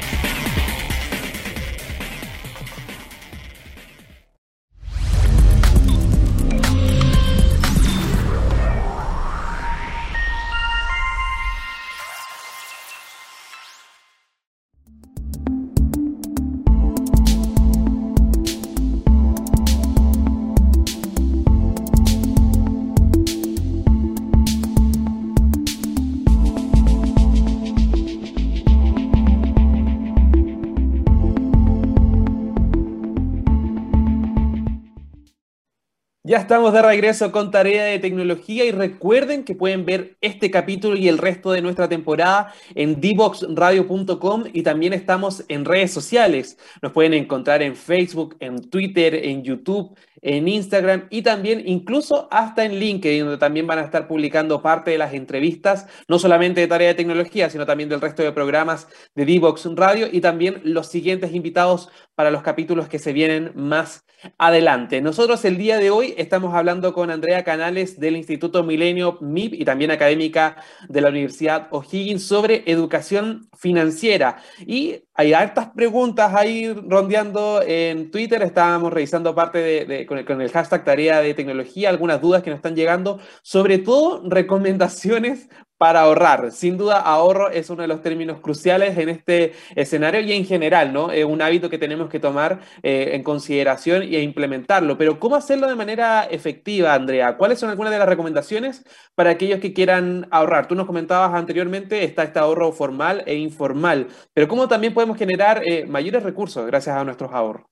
[36.31, 40.97] Ya estamos de regreso con tarea de tecnología y recuerden que pueden ver este capítulo
[40.97, 46.57] y el resto de nuestra temporada en dboxradio.com y también estamos en redes sociales.
[46.81, 52.65] Nos pueden encontrar en Facebook, en Twitter, en YouTube, en Instagram y también incluso hasta
[52.65, 56.67] en LinkedIn, donde también van a estar publicando parte de las entrevistas, no solamente de
[56.67, 60.87] tarea de tecnología, sino también del resto de programas de Dbox Radio y también los
[60.87, 64.03] siguientes invitados para los capítulos que se vienen más
[64.37, 65.01] adelante.
[65.01, 69.65] Nosotros el día de hoy estamos hablando con Andrea Canales del Instituto Milenio MIP y
[69.65, 70.57] también académica
[70.89, 74.37] de la Universidad O'Higgins sobre educación financiera.
[74.65, 78.41] Y hay hartas preguntas ahí rondeando en Twitter.
[78.41, 82.49] Estábamos revisando parte de, con, el, con, el, hashtag tarea de tecnología, algunas dudas que
[82.49, 85.47] nos están llegando, sobre todo recomendaciones
[85.81, 86.51] para ahorrar.
[86.51, 90.93] Sin duda, ahorro es uno de los términos cruciales en este escenario y en general,
[90.93, 91.11] ¿no?
[91.11, 94.95] Es un hábito que tenemos que tomar eh, en consideración y implementarlo.
[94.95, 97.35] Pero ¿cómo hacerlo de manera efectiva, Andrea?
[97.35, 100.67] ¿Cuáles son algunas de las recomendaciones para aquellos que quieran ahorrar?
[100.67, 104.05] Tú nos comentabas anteriormente, está este ahorro formal e informal,
[104.35, 107.65] pero ¿cómo también podemos generar eh, mayores recursos gracias a nuestros ahorros?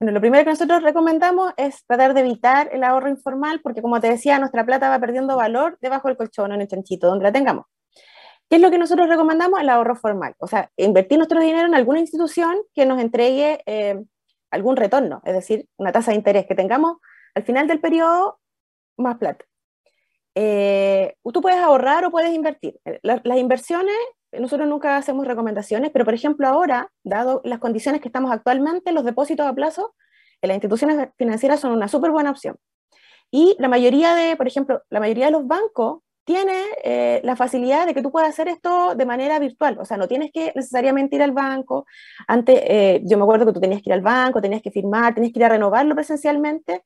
[0.00, 4.00] Bueno, lo primero que nosotros recomendamos es tratar de evitar el ahorro informal, porque como
[4.00, 7.22] te decía, nuestra plata va perdiendo valor debajo del colchón o en el chanchito, donde
[7.22, 7.66] la tengamos.
[8.50, 9.60] ¿Qué es lo que nosotros recomendamos?
[9.60, 10.34] El ahorro formal.
[10.38, 14.02] O sea, invertir nuestro dinero en alguna institución que nos entregue eh,
[14.50, 16.98] algún retorno, es decir, una tasa de interés que tengamos
[17.34, 18.38] al final del periodo
[18.96, 19.44] más plata.
[20.34, 22.78] Eh, tú puedes ahorrar o puedes invertir.
[23.02, 23.96] las inversiones
[24.40, 29.04] nosotros nunca hacemos recomendaciones, pero por ejemplo ahora, dado las condiciones que estamos actualmente, los
[29.04, 29.94] depósitos a plazo
[30.42, 32.56] en las instituciones financieras son una súper buena opción.
[33.30, 37.86] Y la mayoría de, por ejemplo, la mayoría de los bancos tiene eh, la facilidad
[37.86, 41.16] de que tú puedas hacer esto de manera virtual, o sea, no tienes que necesariamente
[41.16, 41.86] ir al banco.
[42.26, 45.14] Antes, eh, yo me acuerdo que tú tenías que ir al banco, tenías que firmar,
[45.14, 46.84] tenías que ir a renovarlo presencialmente.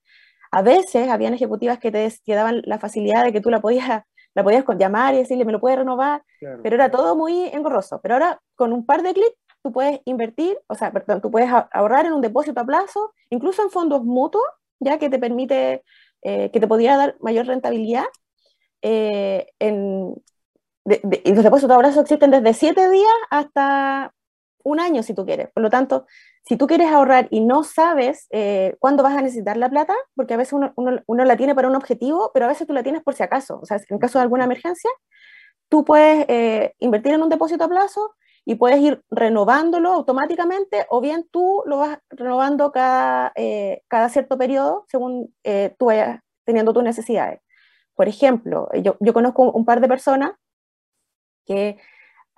[0.50, 4.02] A veces habían ejecutivas que te, daban la facilidad de que tú la podías
[4.38, 6.22] la podías llamar y decirle, me lo puede renovar,
[6.62, 8.00] pero era todo muy engorroso.
[8.00, 11.50] Pero ahora, con un par de clics, tú puedes invertir, o sea, perdón, tú puedes
[11.72, 14.44] ahorrar en un depósito a plazo, incluso en fondos mutuos,
[14.78, 15.82] ya que te permite,
[16.22, 18.04] eh, que te podría dar mayor rentabilidad.
[18.80, 20.14] Eh, en,
[21.24, 24.14] y los depósitos a plazo existen desde 7 días hasta
[24.64, 25.48] un año, si tú quieres.
[25.52, 26.06] Por lo tanto,
[26.44, 30.34] si tú quieres ahorrar y no sabes eh, cuándo vas a necesitar la plata, porque
[30.34, 33.02] a veces uno, uno, la tiene para un objetivo, pero a veces tú la tienes
[33.02, 33.60] por si acaso.
[33.60, 34.90] O sea, en caso de alguna emergencia,
[35.68, 41.00] tú puedes eh, invertir en un depósito a plazo y puedes ir renovándolo automáticamente o
[41.00, 45.34] bien tú lo vas renovando cada, eh, cada cierto periodo según
[45.78, 47.40] tú vayas teniendo tus necesidades.
[47.94, 50.32] Por ejemplo, yo, yo conozco un par de personas
[51.44, 51.78] que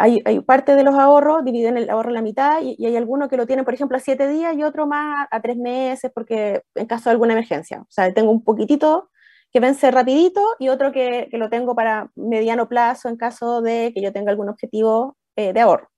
[0.01, 3.37] hay, parte de los ahorros, dividen el ahorro en la mitad y, hay algunos que
[3.37, 6.87] lo tienen, por ejemplo, a siete días y otro más a tres meses, porque en
[6.87, 7.81] caso de alguna emergencia.
[7.83, 9.11] O sea, tengo un poquitito
[9.53, 13.93] que vence rapidito y otro que, que lo tengo para mediano plazo en caso de
[13.95, 15.90] que yo tenga algún objetivo eh, de ahorro.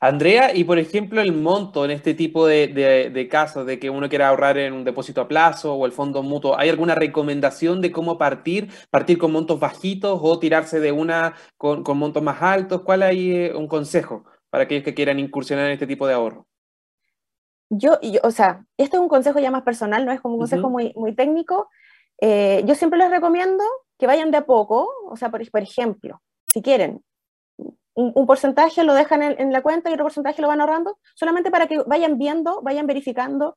[0.00, 4.28] Andrea, y por ejemplo, el monto en este tipo de, casos, de que uno quiera
[4.28, 8.18] ahorrar en un depósito a plazo o el fondo mutuo, ¿hay alguna recomendación de cómo
[8.18, 8.70] partir?
[8.90, 12.82] ¿Partir con montos bajitos o tirarse de una con, montos más altos?
[12.82, 16.46] ¿Cuál hay eh, un consejo para aquellos que quieran incursionar en este tipo de ahorro?
[17.70, 20.68] Yo, o sea, esto es un consejo ya más personal, no es como un consejo
[20.68, 21.70] muy, muy técnico.
[22.20, 23.64] Eh, yo siempre les recomiendo
[23.98, 26.20] que vayan de a poco, o sea, por, por ejemplo,
[26.52, 27.02] si quieren
[27.94, 31.66] un, porcentaje lo dejan en, la cuenta y otro porcentaje lo van ahorrando, solamente para
[31.66, 33.56] que vayan viendo, vayan verificando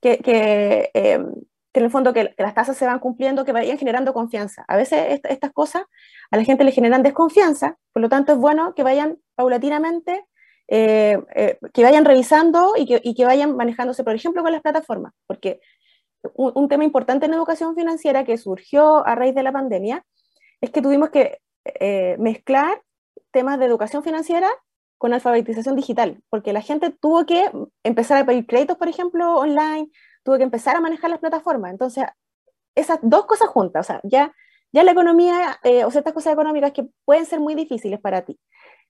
[0.00, 1.32] que, que, em,
[1.72, 4.64] en el fondo que, las tasas se van cumpliendo, que vayan generando confianza.
[4.68, 5.82] A veces estas cosas
[6.30, 10.24] a la gente le generan desconfianza, por lo tanto es bueno que vayan paulatinamente,
[10.68, 14.60] eh, eh, que vayan revisando y que, y que, vayan manejándose, por ejemplo, con las
[14.60, 15.60] plataformas, porque
[16.34, 20.04] un, un tema importante en educación financiera que surgió a raíz de la pandemia
[20.60, 22.82] es que tuvimos que eh, mezclar
[23.30, 24.48] temas de educación financiera
[24.98, 27.50] con alfabetización digital, porque la gente tuvo que
[27.84, 29.90] empezar a pedir créditos, por ejemplo, online,
[30.24, 31.70] tuvo que empezar a manejar las plataformas.
[31.70, 32.04] Entonces,
[32.74, 34.34] esas dos cosas juntas, o sea, ya,
[34.72, 38.38] ya la economía eh, o ciertas cosas económicas que pueden ser muy difíciles para ti,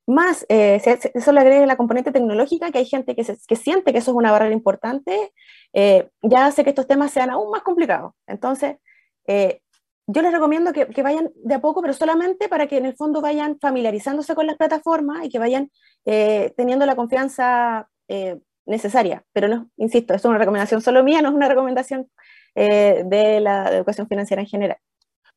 [0.07, 0.81] más eh,
[1.13, 4.17] eso le agrega la componente tecnológica, que hay gente que, que siente que eso es
[4.17, 5.33] una barrera importante,
[5.75, 8.15] eh, ya hace que estos temas sean aún más complicados.
[8.27, 8.77] Entonces,
[10.09, 13.21] yo les recomiendo que, vayan de a poco, pero solamente para que en el fondo
[13.21, 15.71] vayan familiarizándose con las plataformas y que vayan
[16.57, 17.89] teniendo la confianza
[18.67, 19.25] necesaria.
[19.33, 22.11] Pero no, insisto, es una recomendación solo mía, no es una recomendación
[22.55, 24.79] de la educación financiera en general.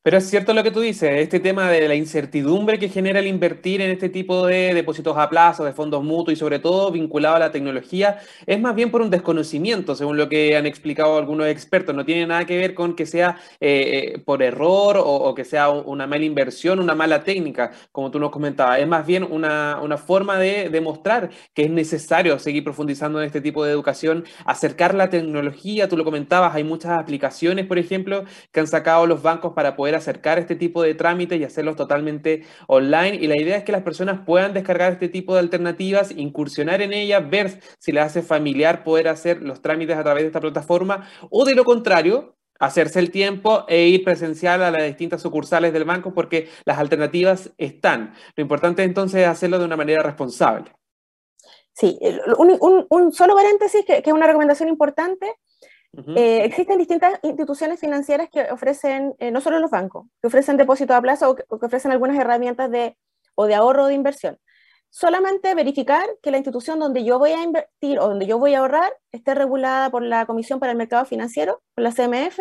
[0.04, 3.28] Pero es cierto lo que tú dices, este tema de la incertidumbre que genera el
[3.28, 7.36] invertir en este tipo de depósitos a plazo, de fondos mutuos y sobre todo vinculado
[7.36, 11.46] a la tecnología, es más bien por un desconocimiento, según lo que han explicado algunos
[11.46, 11.94] expertos.
[11.94, 15.70] No tiene nada que ver con que sea eh, eh, por error o, que sea
[15.70, 18.80] una mala inversión, una mala técnica, como tú nos comentabas.
[18.80, 23.40] Es más bien una, una forma de demostrar que es necesario seguir profundizando en este
[23.40, 28.58] tipo de educación, acercar la tecnología, tú lo comentabas, hay muchas aplicaciones, por ejemplo, que
[28.58, 33.16] han sacado los bancos para poder acercar este tipo de trámites y hacerlos totalmente online.
[33.16, 36.92] Y la idea es que las personas puedan descargar este tipo de alternativas, incursionar en
[36.92, 41.08] ellas, ver si les hace familiar poder hacer los trámites a través de esta plataforma
[41.30, 45.84] o de lo contrario, hacerse el tiempo e ir presencial a las distintas sucursales del
[45.84, 48.14] banco porque las alternativas están.
[48.36, 50.72] Lo importante entonces es hacerlo de una manera responsable.
[51.74, 51.98] Sí,
[52.38, 55.34] un, solo paréntesis que, que, es una recomendación importante
[55.94, 60.96] eh, existen distintas instituciones financieras que ofrecen, eh, no solo los bancos, que ofrecen depósitos
[60.96, 62.96] a plazo o que, ofrecen algunas herramientas de,
[63.34, 64.38] o de ahorro o de inversión.
[64.88, 68.60] Solamente verificar que la institución donde yo voy a invertir o donde yo voy a
[68.60, 72.40] ahorrar esté regulada por la Comisión para el Mercado Financiero, por la CMF,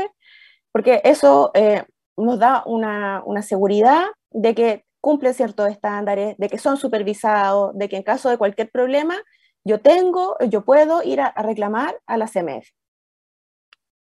[0.71, 1.83] porque eso eh,
[2.17, 7.89] nos da una, una seguridad de que cumplen ciertos estándares, de que son supervisados, de
[7.89, 9.17] que en caso de cualquier problema
[9.63, 12.67] yo tengo, yo puedo ir a reclamar a la CMF.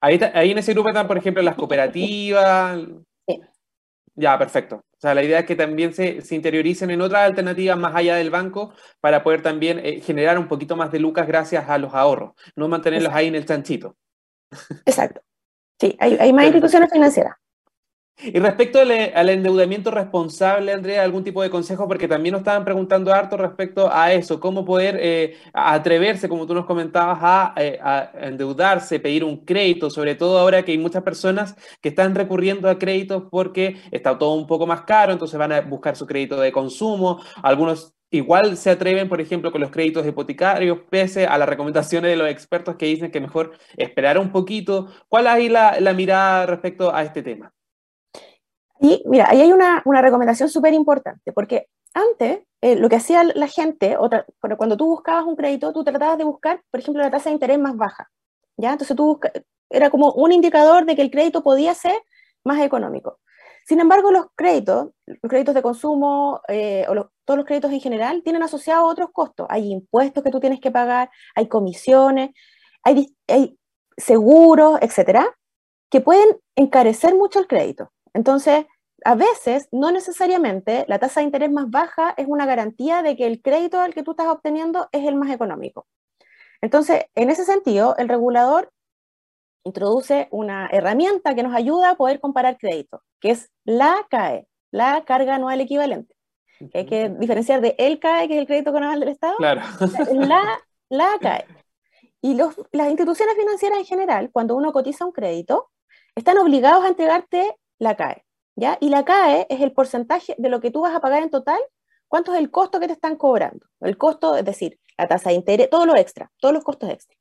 [0.05, 2.79] Ahí, ahí en ese grupo están, por ejemplo, las cooperativas.
[3.27, 3.41] Sí.
[4.15, 4.77] Ya, perfecto.
[4.77, 8.17] O sea, la idea es que también se, se interioricen en otras alternativas más allá
[8.17, 11.95] del banco para poder también eh, generar un poquito más de lucas gracias a los
[11.95, 13.97] ahorros, no mantenerlos ahí en el chanchito.
[14.85, 15.23] Exacto.
[15.81, 17.37] Sí, hay, hay más instituciones financieras.
[18.17, 21.89] Y respecto al, endeudamiento responsable, Andrea, ¿algún tipo de consejo?
[21.89, 26.55] Porque también nos estaban preguntando harto respecto a eso, cómo poder eh, atreverse, como tú
[26.55, 31.57] nos comentabas, eh, a, endeudarse, pedir un crédito, sobre todo ahora que hay muchas personas
[31.81, 35.61] que están recurriendo a créditos porque está todo un poco más caro, entonces van a
[35.61, 40.79] buscar su crédito de consumo, algunos igual se atreven, por ejemplo, con los créditos hipotecarios,
[40.89, 44.89] pese a las recomendaciones de los expertos que dicen que mejor esperar un poquito.
[45.09, 47.54] ¿Cuál es ahí la, la mirada respecto a este tema?
[48.85, 53.25] Y mira, ahí hay una, una recomendación súper importante, porque antes eh, lo que hacía
[53.25, 53.97] la gente,
[54.59, 57.59] cuando tú buscabas un crédito, tú tratabas de buscar, por ejemplo, la tasa de interés
[57.59, 58.11] más baja.
[58.59, 58.73] ¿ya?
[58.73, 59.19] Entonces tú
[59.71, 61.95] era como un indicador de que el crédito podía ser
[62.45, 63.21] más económico.
[63.67, 68.23] Sin embargo, los créditos, los créditos de consumo eh, o todos los créditos en general
[68.23, 69.47] tienen asociados otros costos.
[69.49, 72.33] Hay impuestos que tú tienes que pagar, hay comisiones,
[72.83, 73.59] hay, hay
[73.97, 75.35] seguros, etcétera,
[75.89, 77.91] que pueden encarecer mucho el crédito.
[78.13, 78.67] Entonces,
[79.05, 83.27] a veces, no necesariamente, la tasa de interés más baja es una garantía de que
[83.27, 85.87] el crédito al que tú estás obteniendo es el más económico.
[86.63, 88.73] Entonces, en ese sentido, el regulador
[89.65, 95.05] introduce una herramienta que nos ayuda a poder comparar créditos, que es la CAE, la
[95.05, 96.15] carga anual equivalente.
[96.73, 99.61] hay que diferenciar de el CAE, que es el crédito anual del Estado, claro.
[100.13, 100.59] la,
[100.89, 101.45] la CAE.
[102.23, 105.71] Y las instituciones financieras en general, cuando uno cotiza un crédito,
[106.15, 108.24] están obligados a entregarte la CAE.
[108.57, 108.79] ¿Ya?
[108.81, 111.61] Y la CAE es el porcentaje de lo que tú vas a pagar en total,
[112.09, 113.67] cuánto es el costo que te están cobrando.
[113.81, 117.17] El costo, es decir, la tasa de interés, todo lo extra, todos los costos extra.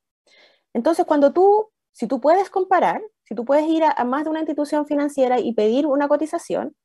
[0.74, 4.40] Entonces, cuando tú, si tú puedes comparar, si tú puedes ir a, más de una
[4.40, 6.76] institución financiera y pedir una cotización,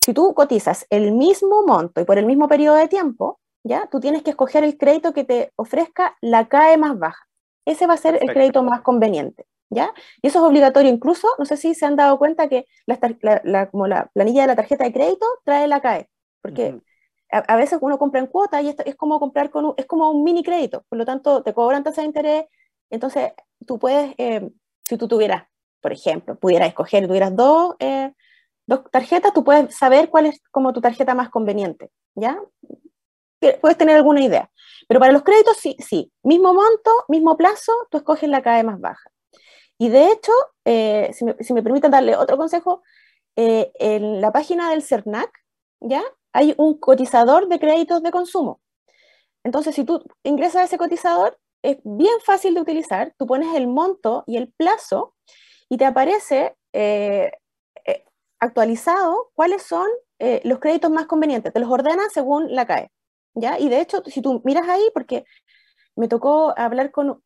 [0.00, 3.88] si tú cotizas el mismo monto y por el mismo periodo de tiempo, ¿ya?
[3.90, 7.26] Tú tienes que escoger el crédito que te ofrezca la CAE más baja.
[7.66, 9.46] Ese va a ser el crédito más conveniente.
[9.70, 9.92] ¿Ya?
[10.20, 13.86] Y eso es obligatorio incluso, no sé si se han dado cuenta que la, como
[13.86, 16.08] la planilla de la tarjeta de crédito trae la CAE,
[16.42, 16.80] porque
[17.30, 20.10] a, veces uno compra en cuota y esto es como comprar con un, es como
[20.10, 22.44] un mini crédito, por lo tanto te cobran tasa de interés,
[22.90, 23.32] entonces
[23.66, 24.50] tú puedes, eh,
[24.88, 25.44] si tú tuvieras,
[25.80, 28.12] por ejemplo, pudieras escoger, tuvieras dos, eh,
[28.66, 32.40] dos tarjetas, tú puedes saber cuál es como tu tarjeta más conveniente, ¿ya?
[33.60, 34.50] Puedes tener alguna idea.
[34.86, 36.12] Pero para los créditos, sí, sí.
[36.22, 39.10] Mismo monto, mismo plazo, tú escoges la CAE más baja.
[39.80, 40.32] Y de hecho,
[40.66, 41.24] eh, si,
[41.54, 42.82] me, permiten darle otro consejo,
[43.36, 45.30] en la página del CERNAC,
[45.80, 46.02] ¿ya?
[46.34, 48.60] Hay un cotizador de créditos de consumo.
[49.44, 53.14] Entonces, si tú ingresas a ese cotizador, es bien fácil de utilizar.
[53.18, 55.14] Tú pones el monto y el plazo
[55.68, 57.32] y te aparece eh,
[57.86, 58.04] eh,
[58.38, 59.86] actualizado cuáles son
[60.18, 61.52] eh, los créditos más convenientes.
[61.52, 62.90] Te los ordena según la CAE.
[63.34, 63.58] ¿ya?
[63.58, 65.24] Y de hecho, si tú miras ahí, porque
[65.96, 67.22] me tocó hablar con,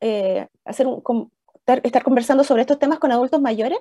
[0.65, 1.31] hacer un,
[1.67, 3.79] estar, conversando sobre estos temas con adultos mayores,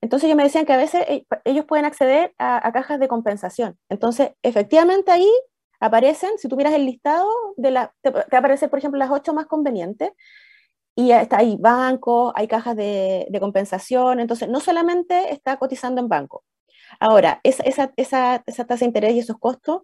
[0.00, 1.04] entonces ellos me decían que a veces
[1.44, 3.78] ellos pueden acceder a, cajas de compensación.
[3.88, 5.30] Entonces, efectivamente ahí
[5.80, 9.10] aparecen, si tú miras el listado, de la, te, va a aparecer, por ejemplo, las
[9.10, 10.10] ocho más convenientes,
[10.94, 16.44] y está, hay bancos, hay cajas de, compensación, entonces no solamente está cotizando en banco.
[17.00, 19.82] Ahora, esa, esa, esa, tasa de interés y esos costos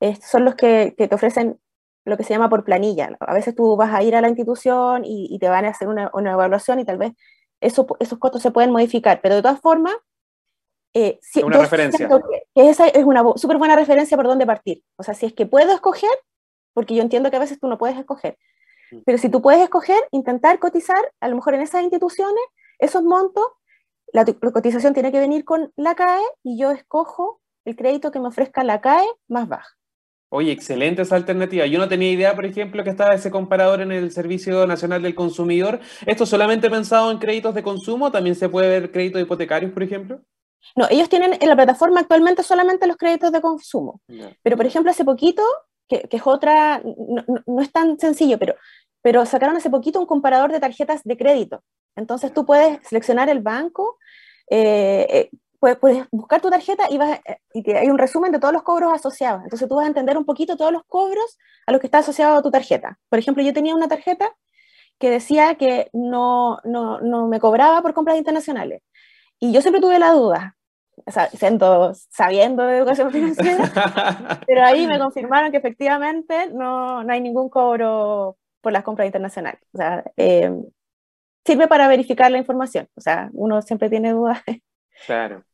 [0.00, 1.58] eh, son los que, te ofrecen
[2.04, 3.16] lo que se llama por planilla.
[3.20, 5.88] A veces tú vas a ir a la institución y, y te van a hacer
[5.88, 7.12] una, una, evaluación y tal vez
[7.60, 9.94] eso, esos costos se pueden modificar, pero de todas formas,
[10.94, 12.08] eh, una referencia.
[12.54, 14.82] Que esa es una súper buena referencia por dónde partir.
[14.96, 16.10] O sea, si es que puedo escoger,
[16.74, 18.36] porque yo entiendo que a veces tú no puedes escoger,
[18.90, 18.98] mm.
[19.06, 22.42] pero si tú puedes escoger, intentar cotizar, a lo mejor en esas instituciones,
[22.78, 23.46] esos montos,
[24.12, 28.28] la, cotización tiene que venir con la CAE y yo escojo el crédito que me
[28.28, 29.76] ofrezca la CAE más baja.
[30.34, 31.66] Oye, excelente esa alternativa.
[31.66, 35.14] Yo no tenía idea, por ejemplo, que estaba ese comparador en el Servicio Nacional del
[35.14, 35.80] Consumidor.
[36.06, 38.10] ¿Esto solamente pensado en créditos de consumo?
[38.10, 40.22] ¿También se puede ver créditos hipotecarios, por ejemplo?
[40.74, 44.00] No, ellos tienen en la plataforma actualmente solamente los créditos de consumo.
[44.42, 45.42] Pero, por ejemplo, hace poquito,
[45.86, 48.54] que, es otra, no, es tan sencillo, pero,
[49.02, 51.62] pero sacaron hace poquito un comparador de tarjetas de crédito.
[51.94, 53.98] Entonces tú puedes seleccionar el banco,
[54.50, 55.30] eh, eh,
[55.62, 58.92] puedes, puedes, buscar tu tarjeta y, vas, eh, hay un resumen de todos los cobros
[58.92, 59.44] asociados.
[59.44, 62.36] Entonces tú vas a entender un poquito todos los cobros a los que está asociado
[62.36, 62.98] a tu tarjeta.
[63.08, 64.28] Por ejemplo, yo tenía una tarjeta
[64.98, 68.82] que decía que no, no, no me cobraba por compras internacionales.
[69.38, 70.56] Y yo siempre tuve la duda,
[71.32, 77.48] siendo, sabiendo de educación financiera, pero ahí me confirmaron que efectivamente no, no hay ningún
[77.48, 79.60] cobro por las compras internacionales.
[79.72, 80.50] O sea, eh,
[81.44, 82.88] sirve para verificar la información.
[82.96, 84.42] O sea, uno siempre tiene dudas.
[85.06, 85.44] Claro.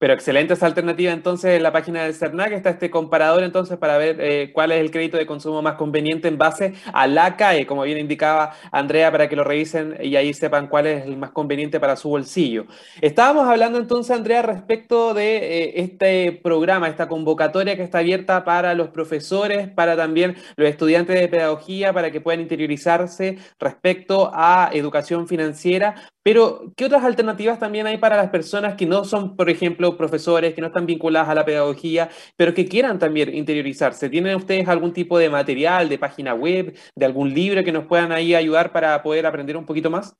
[0.00, 3.98] Pero excelente esa alternativa entonces en la página del CERNAC, está este comparador entonces para
[3.98, 7.66] ver eh, cuál es el crédito de consumo más conveniente en base a la CAE,
[7.66, 11.32] como bien indicaba Andrea, para que lo revisen y ahí sepan cuál es el más
[11.32, 12.64] conveniente para su bolsillo.
[13.02, 18.74] Estábamos hablando entonces, Andrea, respecto de eh, este programa, esta convocatoria que está abierta para
[18.74, 25.28] los profesores, para también los estudiantes de pedagogía, para que puedan interiorizarse respecto a educación
[25.28, 29.96] financiera, pero, ¿qué otras alternativas también hay para las personas que no son, por ejemplo,
[29.96, 34.10] profesores, que no están vinculadas a la pedagogía, pero que quieran también interiorizarse?
[34.10, 38.12] ¿Tienen ustedes algún tipo de material, de página web, de algún libro que nos puedan
[38.12, 40.14] ahí ayudar para poder aprender un poquito más?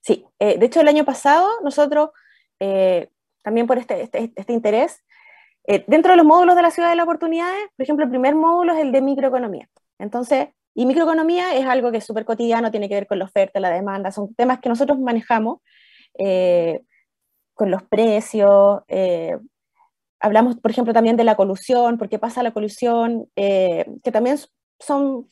[0.00, 2.10] Sí, eh, de hecho el año pasado nosotros,
[2.60, 3.08] eh,
[3.42, 5.04] también por este, este, este interés,
[5.66, 8.34] eh, dentro de los módulos de la ciudad de las oportunidades, por ejemplo, el primer
[8.34, 9.68] módulo es el de microeconomía.
[9.98, 10.48] Entonces,
[10.78, 13.70] y microeconomía es algo que es súper cotidiano, tiene que ver con la oferta, la
[13.70, 15.58] demanda, son temas que nosotros manejamos
[16.16, 16.82] eh,
[17.52, 18.82] con los precios.
[18.86, 19.36] Eh,
[20.20, 24.38] hablamos, por ejemplo, también de la colusión, por qué pasa la colusión, eh, que también
[24.78, 25.28] son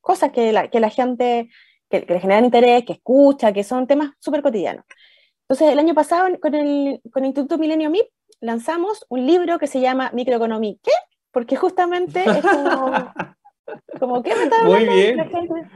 [0.00, 1.48] cosas que la, que la gente,
[1.88, 4.84] que, le generan interés, que escucha, que son temas súper cotidianos.
[5.42, 8.08] Entonces, el año pasado, con el, con el Instituto Milenio MIP,
[8.40, 10.74] lanzamos un libro que se llama Microeconomía.
[10.82, 10.90] ¿Qué?
[11.30, 12.90] Porque justamente es como
[13.98, 15.18] Como, ¿qué me está Muy bien.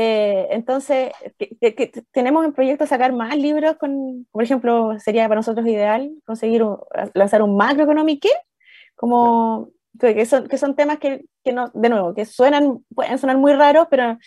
[0.00, 5.66] Eh, entonces, que, tenemos en proyecto sacar más libros, con, por ejemplo, sería para nosotros
[5.66, 6.64] ideal conseguir
[7.14, 8.24] lanzar un macroeconomic
[8.94, 13.38] como que son, que son temas que, que, no, de nuevo, que suenan, pueden sonar
[13.38, 14.18] muy raros, pero,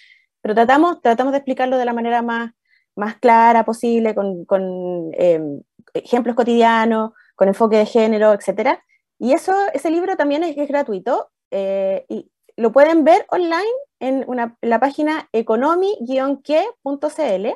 [0.42, 2.52] pero tratamos, tratamos de explicarlo de la manera más,
[2.96, 5.62] más clara posible, con, con em,
[5.94, 8.80] ejemplos cotidianos, con enfoque de género, etc.
[9.20, 14.26] Y eso, ese libro también es, es gratuito eh, y, lo pueden ver online en,
[14.62, 17.48] la página economy-que.cl.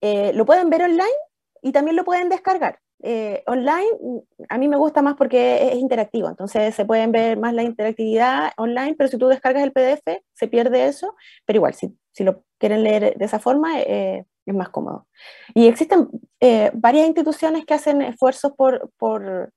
[0.00, 1.08] Eh, lo pueden ver online
[1.62, 2.78] y también lo pueden descargar.
[3.00, 7.54] Eh, online a mí me gusta más porque es interactivo, entonces se pueden ver más
[7.54, 10.02] la interactividad online, pero si tú descargas el PDF
[10.34, 11.14] se pierde eso,
[11.46, 15.06] pero igual, si, si lo quieren leer de esa forma eh, es más cómodo.
[15.54, 16.08] Y existen
[16.74, 19.52] varias instituciones que hacen esfuerzos por, por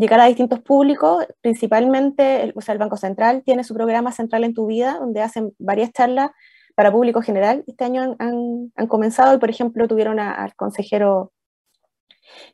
[0.00, 4.44] llegar a distintos públicos, principalmente, el, o sea, el Banco Central tiene su programa Central
[4.44, 6.30] en tu Vida, donde hacen varias charlas
[6.74, 7.62] para público general.
[7.66, 11.32] Este año han, comenzado y, por ejemplo, tuvieron al consejero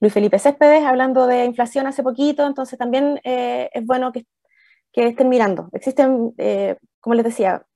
[0.01, 4.27] Luis Felipe Céspedes hablando de inflación hace poquito, entonces también eh, es bueno que,
[4.93, 5.69] estén mirando.
[5.73, 7.67] Existen, eh, como les decía,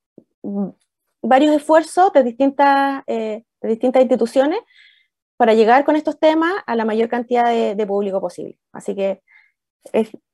[1.23, 4.61] varios esfuerzos eh, de distintas instituciones
[5.37, 8.59] para llegar con estos temas a la mayor cantidad de, público posible.
[8.73, 9.23] Así que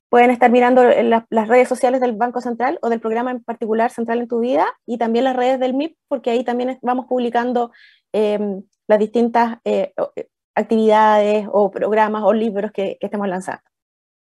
[0.09, 4.20] pueden estar mirando las redes sociales del Banco Central o del programa en particular Central
[4.20, 7.72] en tu Vida y también las redes del MIP, porque ahí también vamos publicando
[8.12, 13.62] em, las distintas eh, eh, actividades o programas o libros que estemos lanzando.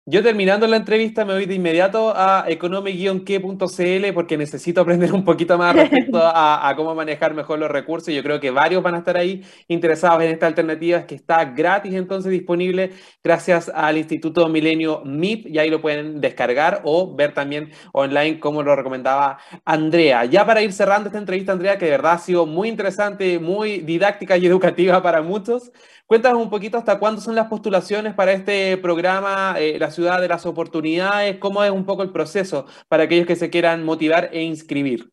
[0.05, 5.57] Yo terminando la entrevista me voy de inmediato a economy-que.cl porque necesito aprender un poquito
[5.57, 8.13] más respecto a, cómo manejar mejor los recursos.
[8.13, 11.95] Yo creo que varios van a estar ahí interesados en esta alternativa que está gratis
[11.95, 12.91] entonces disponible
[13.23, 18.65] gracias al Instituto Milenio MIP y ahí lo pueden descargar o ver también online como
[18.65, 20.25] lo recomendaba Andrea.
[20.25, 23.79] Ya para ir cerrando esta entrevista, Andrea, que de verdad ha sido muy interesante, muy
[23.83, 25.71] didáctica y educativa para muchos.
[26.07, 30.29] Cuéntanos un poquito hasta cuándo son las postulaciones para este programa, eh, la ciudad de
[30.29, 34.43] las oportunidades, cómo es un poco el proceso para aquellos que se quieran motivar e
[34.43, 35.13] inscribir.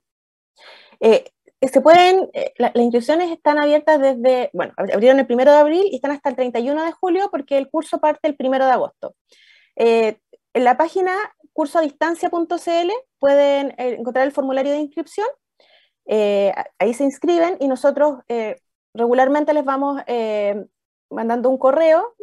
[0.99, 1.25] Eh,
[1.61, 5.95] se pueden, eh, las inscripciones están abiertas desde, bueno, abrieron el primero de abril y
[5.95, 9.15] están hasta el 31 de julio porque el curso parte el primero de agosto.
[9.75, 11.13] en la página
[11.53, 15.27] cursodistancia.cl pueden encontrar el formulario de inscripción,
[16.07, 18.19] ahí se inscriben y nosotros
[18.93, 20.01] regularmente les vamos
[21.10, 22.16] mandando un correo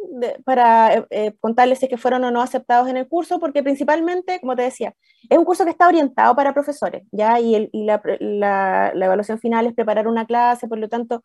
[0.45, 4.39] para eh, eh, contarles si que fueron o no aceptados en el curso, porque principalmente,
[4.39, 4.95] como te decía,
[5.29, 7.39] es un curso que está orientado para profesores, ¿ya?
[7.39, 11.23] Y, la, evaluación final es preparar una clase, por lo tanto,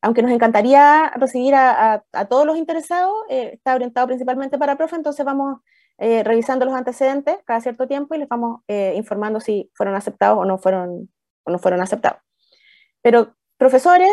[0.00, 5.24] aunque nos encantaría recibir a, todos los interesados, eh, está orientado principalmente para profes, entonces
[5.24, 5.60] vamos
[5.98, 8.62] revisando los antecedentes cada cierto tiempo y les vamos
[8.96, 11.08] informando si fueron aceptados o no fueron,
[11.44, 12.20] o no fueron aceptados.
[13.02, 14.10] Pero profesores,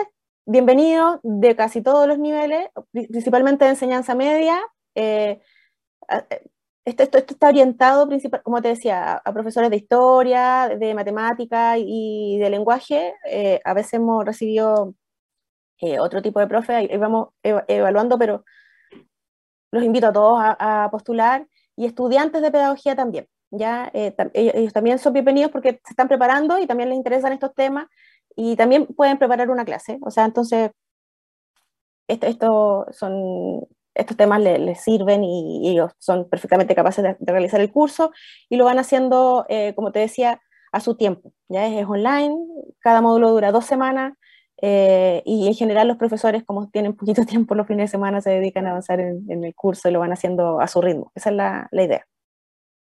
[0.49, 4.59] bienvenidos de casi todos los niveles, principalmente de enseñanza media.
[4.95, 5.39] Eh,
[6.09, 6.49] eh,
[6.85, 12.49] esto, está orientado, principal, como te decía, a, profesores de historia, de matemática y de
[12.49, 13.13] lenguaje.
[13.29, 14.95] Eh, a veces hemos recibido
[15.99, 18.43] otro tipo de profe, ahí vamos evaluando, pero
[19.71, 23.27] los invito a todos a, postular y estudiantes de pedagogía también.
[23.51, 23.91] ¿ya?
[23.93, 27.87] ellos, también son bienvenidos porque se están preparando y también les interesan estos temas
[28.35, 29.99] y también pueden preparar una clase.
[30.01, 30.71] O sea, entonces,
[32.07, 38.11] esto, son, estos temas les, sirven y, ellos son perfectamente capaces de, realizar el curso
[38.49, 41.33] y lo van haciendo, eh, como te decía, a su tiempo.
[41.49, 42.35] Ya es, online,
[42.79, 44.13] cada módulo dura dos semanas.
[44.61, 48.31] Eh, y en general los profesores, como tienen poquito tiempo los fines de semana, se
[48.31, 51.11] dedican a avanzar en, el curso y lo van haciendo a su ritmo.
[51.15, 52.05] Esa es la, la idea.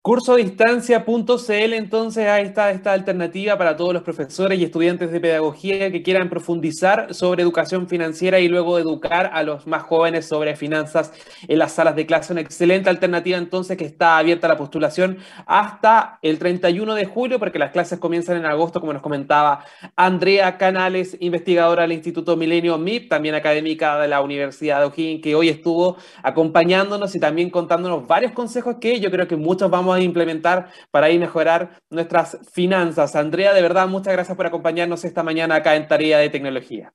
[0.10, 6.02] Cursodistancia.cl, entonces ahí está esta alternativa para todos los profesores y estudiantes de pedagogía que
[6.02, 11.14] quieran profundizar sobre educación financiera y luego educar a los más jóvenes sobre finanzas
[11.48, 12.34] en las salas de clase.
[12.34, 17.60] Una excelente alternativa entonces que está abierta la postulación hasta el 31 de julio porque
[17.60, 19.64] las clases comienzan en agosto, como nos comentaba
[19.96, 25.36] Andrea Canales, investigadora del Instituto Milenio MIP, también académica de la Universidad de O'Higgins, que
[25.36, 29.99] hoy estuvo acompañándonos y también contándonos varios consejos que yo creo que muchos vamos a
[30.04, 33.16] implementar para ahí mejorar nuestras finanzas.
[33.16, 36.94] Andrea, de verdad, muchas gracias por acompañarnos esta mañana acá en Tarea de Tecnología.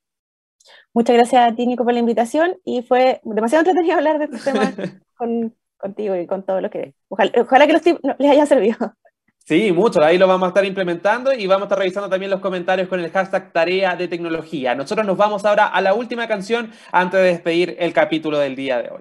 [0.92, 4.52] Muchas gracias a ti, Nico, por la invitación y fue demasiado entretenido hablar de este
[4.52, 4.72] tema
[5.76, 6.94] contigo y con todo lo que...
[7.08, 8.76] Ojalá, que los tips les hayan servido.
[9.46, 10.02] Sí, mucho.
[10.02, 13.00] Ahí lo vamos a estar implementando y vamos a estar revisando también los comentarios con
[13.00, 14.74] el hashtag Tarea de Tecnología.
[14.74, 18.80] Nosotros nos vamos ahora a la última canción antes de despedir el capítulo del día
[18.80, 19.00] de hoy.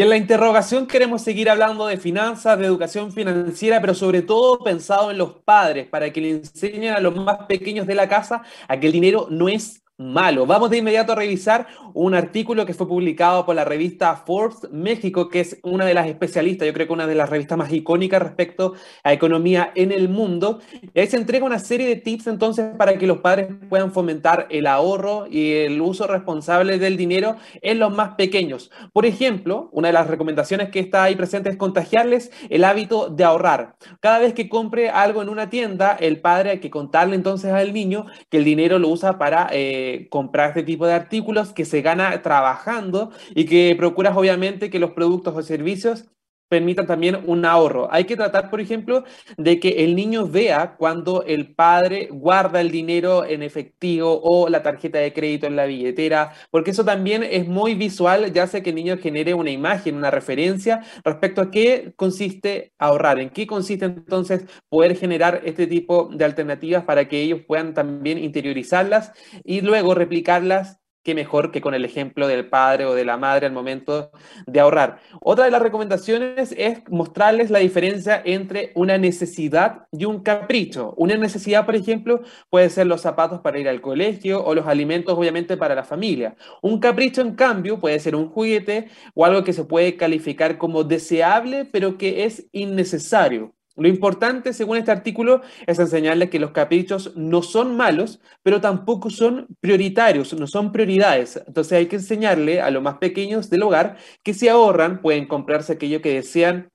[0.00, 4.58] Y en la interrogación queremos seguir hablando de finanzas, de educación financiera, pero sobre todo
[4.60, 8.40] pensado en los padres, para que le enseñen a los más pequeños de la casa
[8.66, 10.46] a que el dinero no es malo.
[10.46, 15.28] Vamos de inmediato a revisar un artículo que fue publicado por la revista Forbes México,
[15.28, 18.22] que es una de las especialistas, yo creo que una de las revistas más icónicas
[18.22, 18.72] respecto
[19.04, 20.60] a economía en el mundo.
[20.96, 24.66] Ahí se entrega una serie de tips entonces para que los padres puedan fomentar el
[24.66, 28.70] ahorro y el uso responsable del dinero en los más pequeños.
[28.94, 33.24] Por ejemplo, una de las recomendaciones que está ahí presente es contagiarles el hábito de
[33.24, 33.76] ahorrar.
[34.00, 37.74] Cada vez que compre algo en una tienda, el padre hay que contarle entonces al
[37.74, 39.50] niño que el dinero lo usa para...
[39.52, 44.78] Eh, comprar este tipo de artículos que se gana trabajando y que procuras obviamente que
[44.78, 46.06] los productos o servicios
[46.50, 47.88] permitan también un ahorro.
[47.92, 49.04] Hay que tratar, por ejemplo,
[49.38, 54.62] de que el niño vea cuando el padre guarda el dinero en efectivo o la
[54.62, 58.70] tarjeta de crédito en la billetera, porque eso también es muy visual, ya hace que
[58.70, 63.84] el niño genere una imagen, una referencia respecto a qué consiste ahorrar, en qué consiste
[63.84, 69.12] entonces poder generar este tipo de alternativas para que ellos puedan también interiorizarlas
[69.44, 73.46] y luego replicarlas qué mejor que con el ejemplo del padre o de la madre
[73.46, 74.10] al momento
[74.46, 75.00] de ahorrar.
[75.20, 80.94] Otra de las recomendaciones es mostrarles la diferencia entre una necesidad y un capricho.
[80.96, 82.20] Una necesidad, por ejemplo,
[82.50, 86.36] puede ser los zapatos para ir al colegio o los alimentos, obviamente, para la familia.
[86.62, 90.84] Un capricho, en cambio, puede ser un juguete o algo que se puede calificar como
[90.84, 93.54] deseable, pero que es innecesario.
[93.76, 99.10] Lo importante, según este artículo, es enseñarles que los caprichos no son malos, pero tampoco
[99.10, 101.42] son prioritarios, no son prioridades.
[101.46, 105.72] Entonces hay que enseñarle a los más pequeños del hogar que si ahorran pueden comprarse
[105.74, 106.70] aquello que desean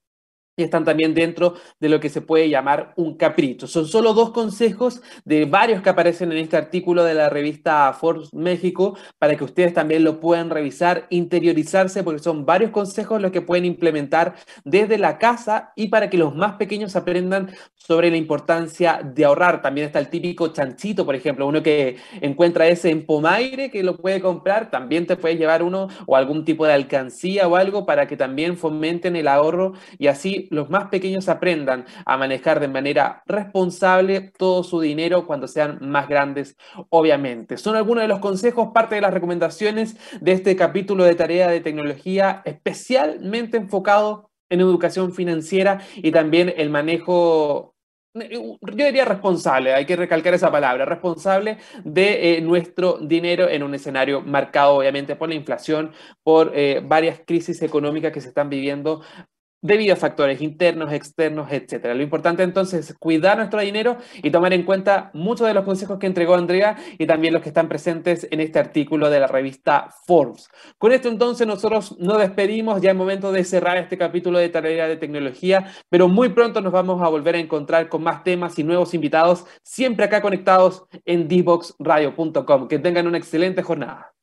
[0.58, 3.68] y están también dentro de lo que se puede llamar un capricho.
[3.68, 8.34] Son solo dos consejos de varios que aparecen en este artículo de la revista Forbes
[8.34, 13.41] México para que ustedes también lo puedan revisar, interiorizarse, porque son varios consejos los que
[13.41, 19.01] pueden implementar desde la casa y para que los más pequeños aprendan sobre la importancia
[19.03, 19.62] de ahorrar.
[19.62, 23.97] También está el típico chanchito, por ejemplo, uno que encuentra ese en Pomaire que lo
[23.97, 28.08] puede comprar, también te puedes llevar uno o algún tipo de alcancía o algo para
[28.08, 33.23] que también fomenten el ahorro y así los más pequeños aprendan a manejar de manera
[33.25, 36.57] responsable todo su dinero cuando sean más grandes,
[36.89, 37.57] obviamente.
[37.57, 41.61] Son algunos de los consejos, parte de las recomendaciones de este capítulo de tarea de
[41.61, 47.75] tecnología especialmente enfocado en educación financiera y también el manejo
[48.15, 53.75] yo diría responsable, hay que recalcar esa palabra, responsable de eh, nuestro dinero en un
[53.75, 55.91] escenario marcado obviamente por la inflación,
[56.23, 59.01] por eh, varias crisis económicas que se están viviendo
[59.66, 61.95] debido a factores internos, externos, etcétera.
[61.95, 65.97] Lo importante entonces es cuidar nuestro dinero y tomar en cuenta muchos de los consejos
[65.97, 69.89] que entregó Andrea y también los que están presentes en este artículo de la revista
[70.05, 70.49] Forbes.
[70.78, 74.88] Con esto entonces nosotros nos despedimos, ya es momento de cerrar este capítulo de tarea
[74.88, 78.63] de tecnología, pero muy pronto nos vamos a volver a encontrar con más temas y
[78.63, 82.68] nuevos invitados, siempre acá conectados en dboxradio.com.
[82.68, 84.14] Que tengan una excelente jornada.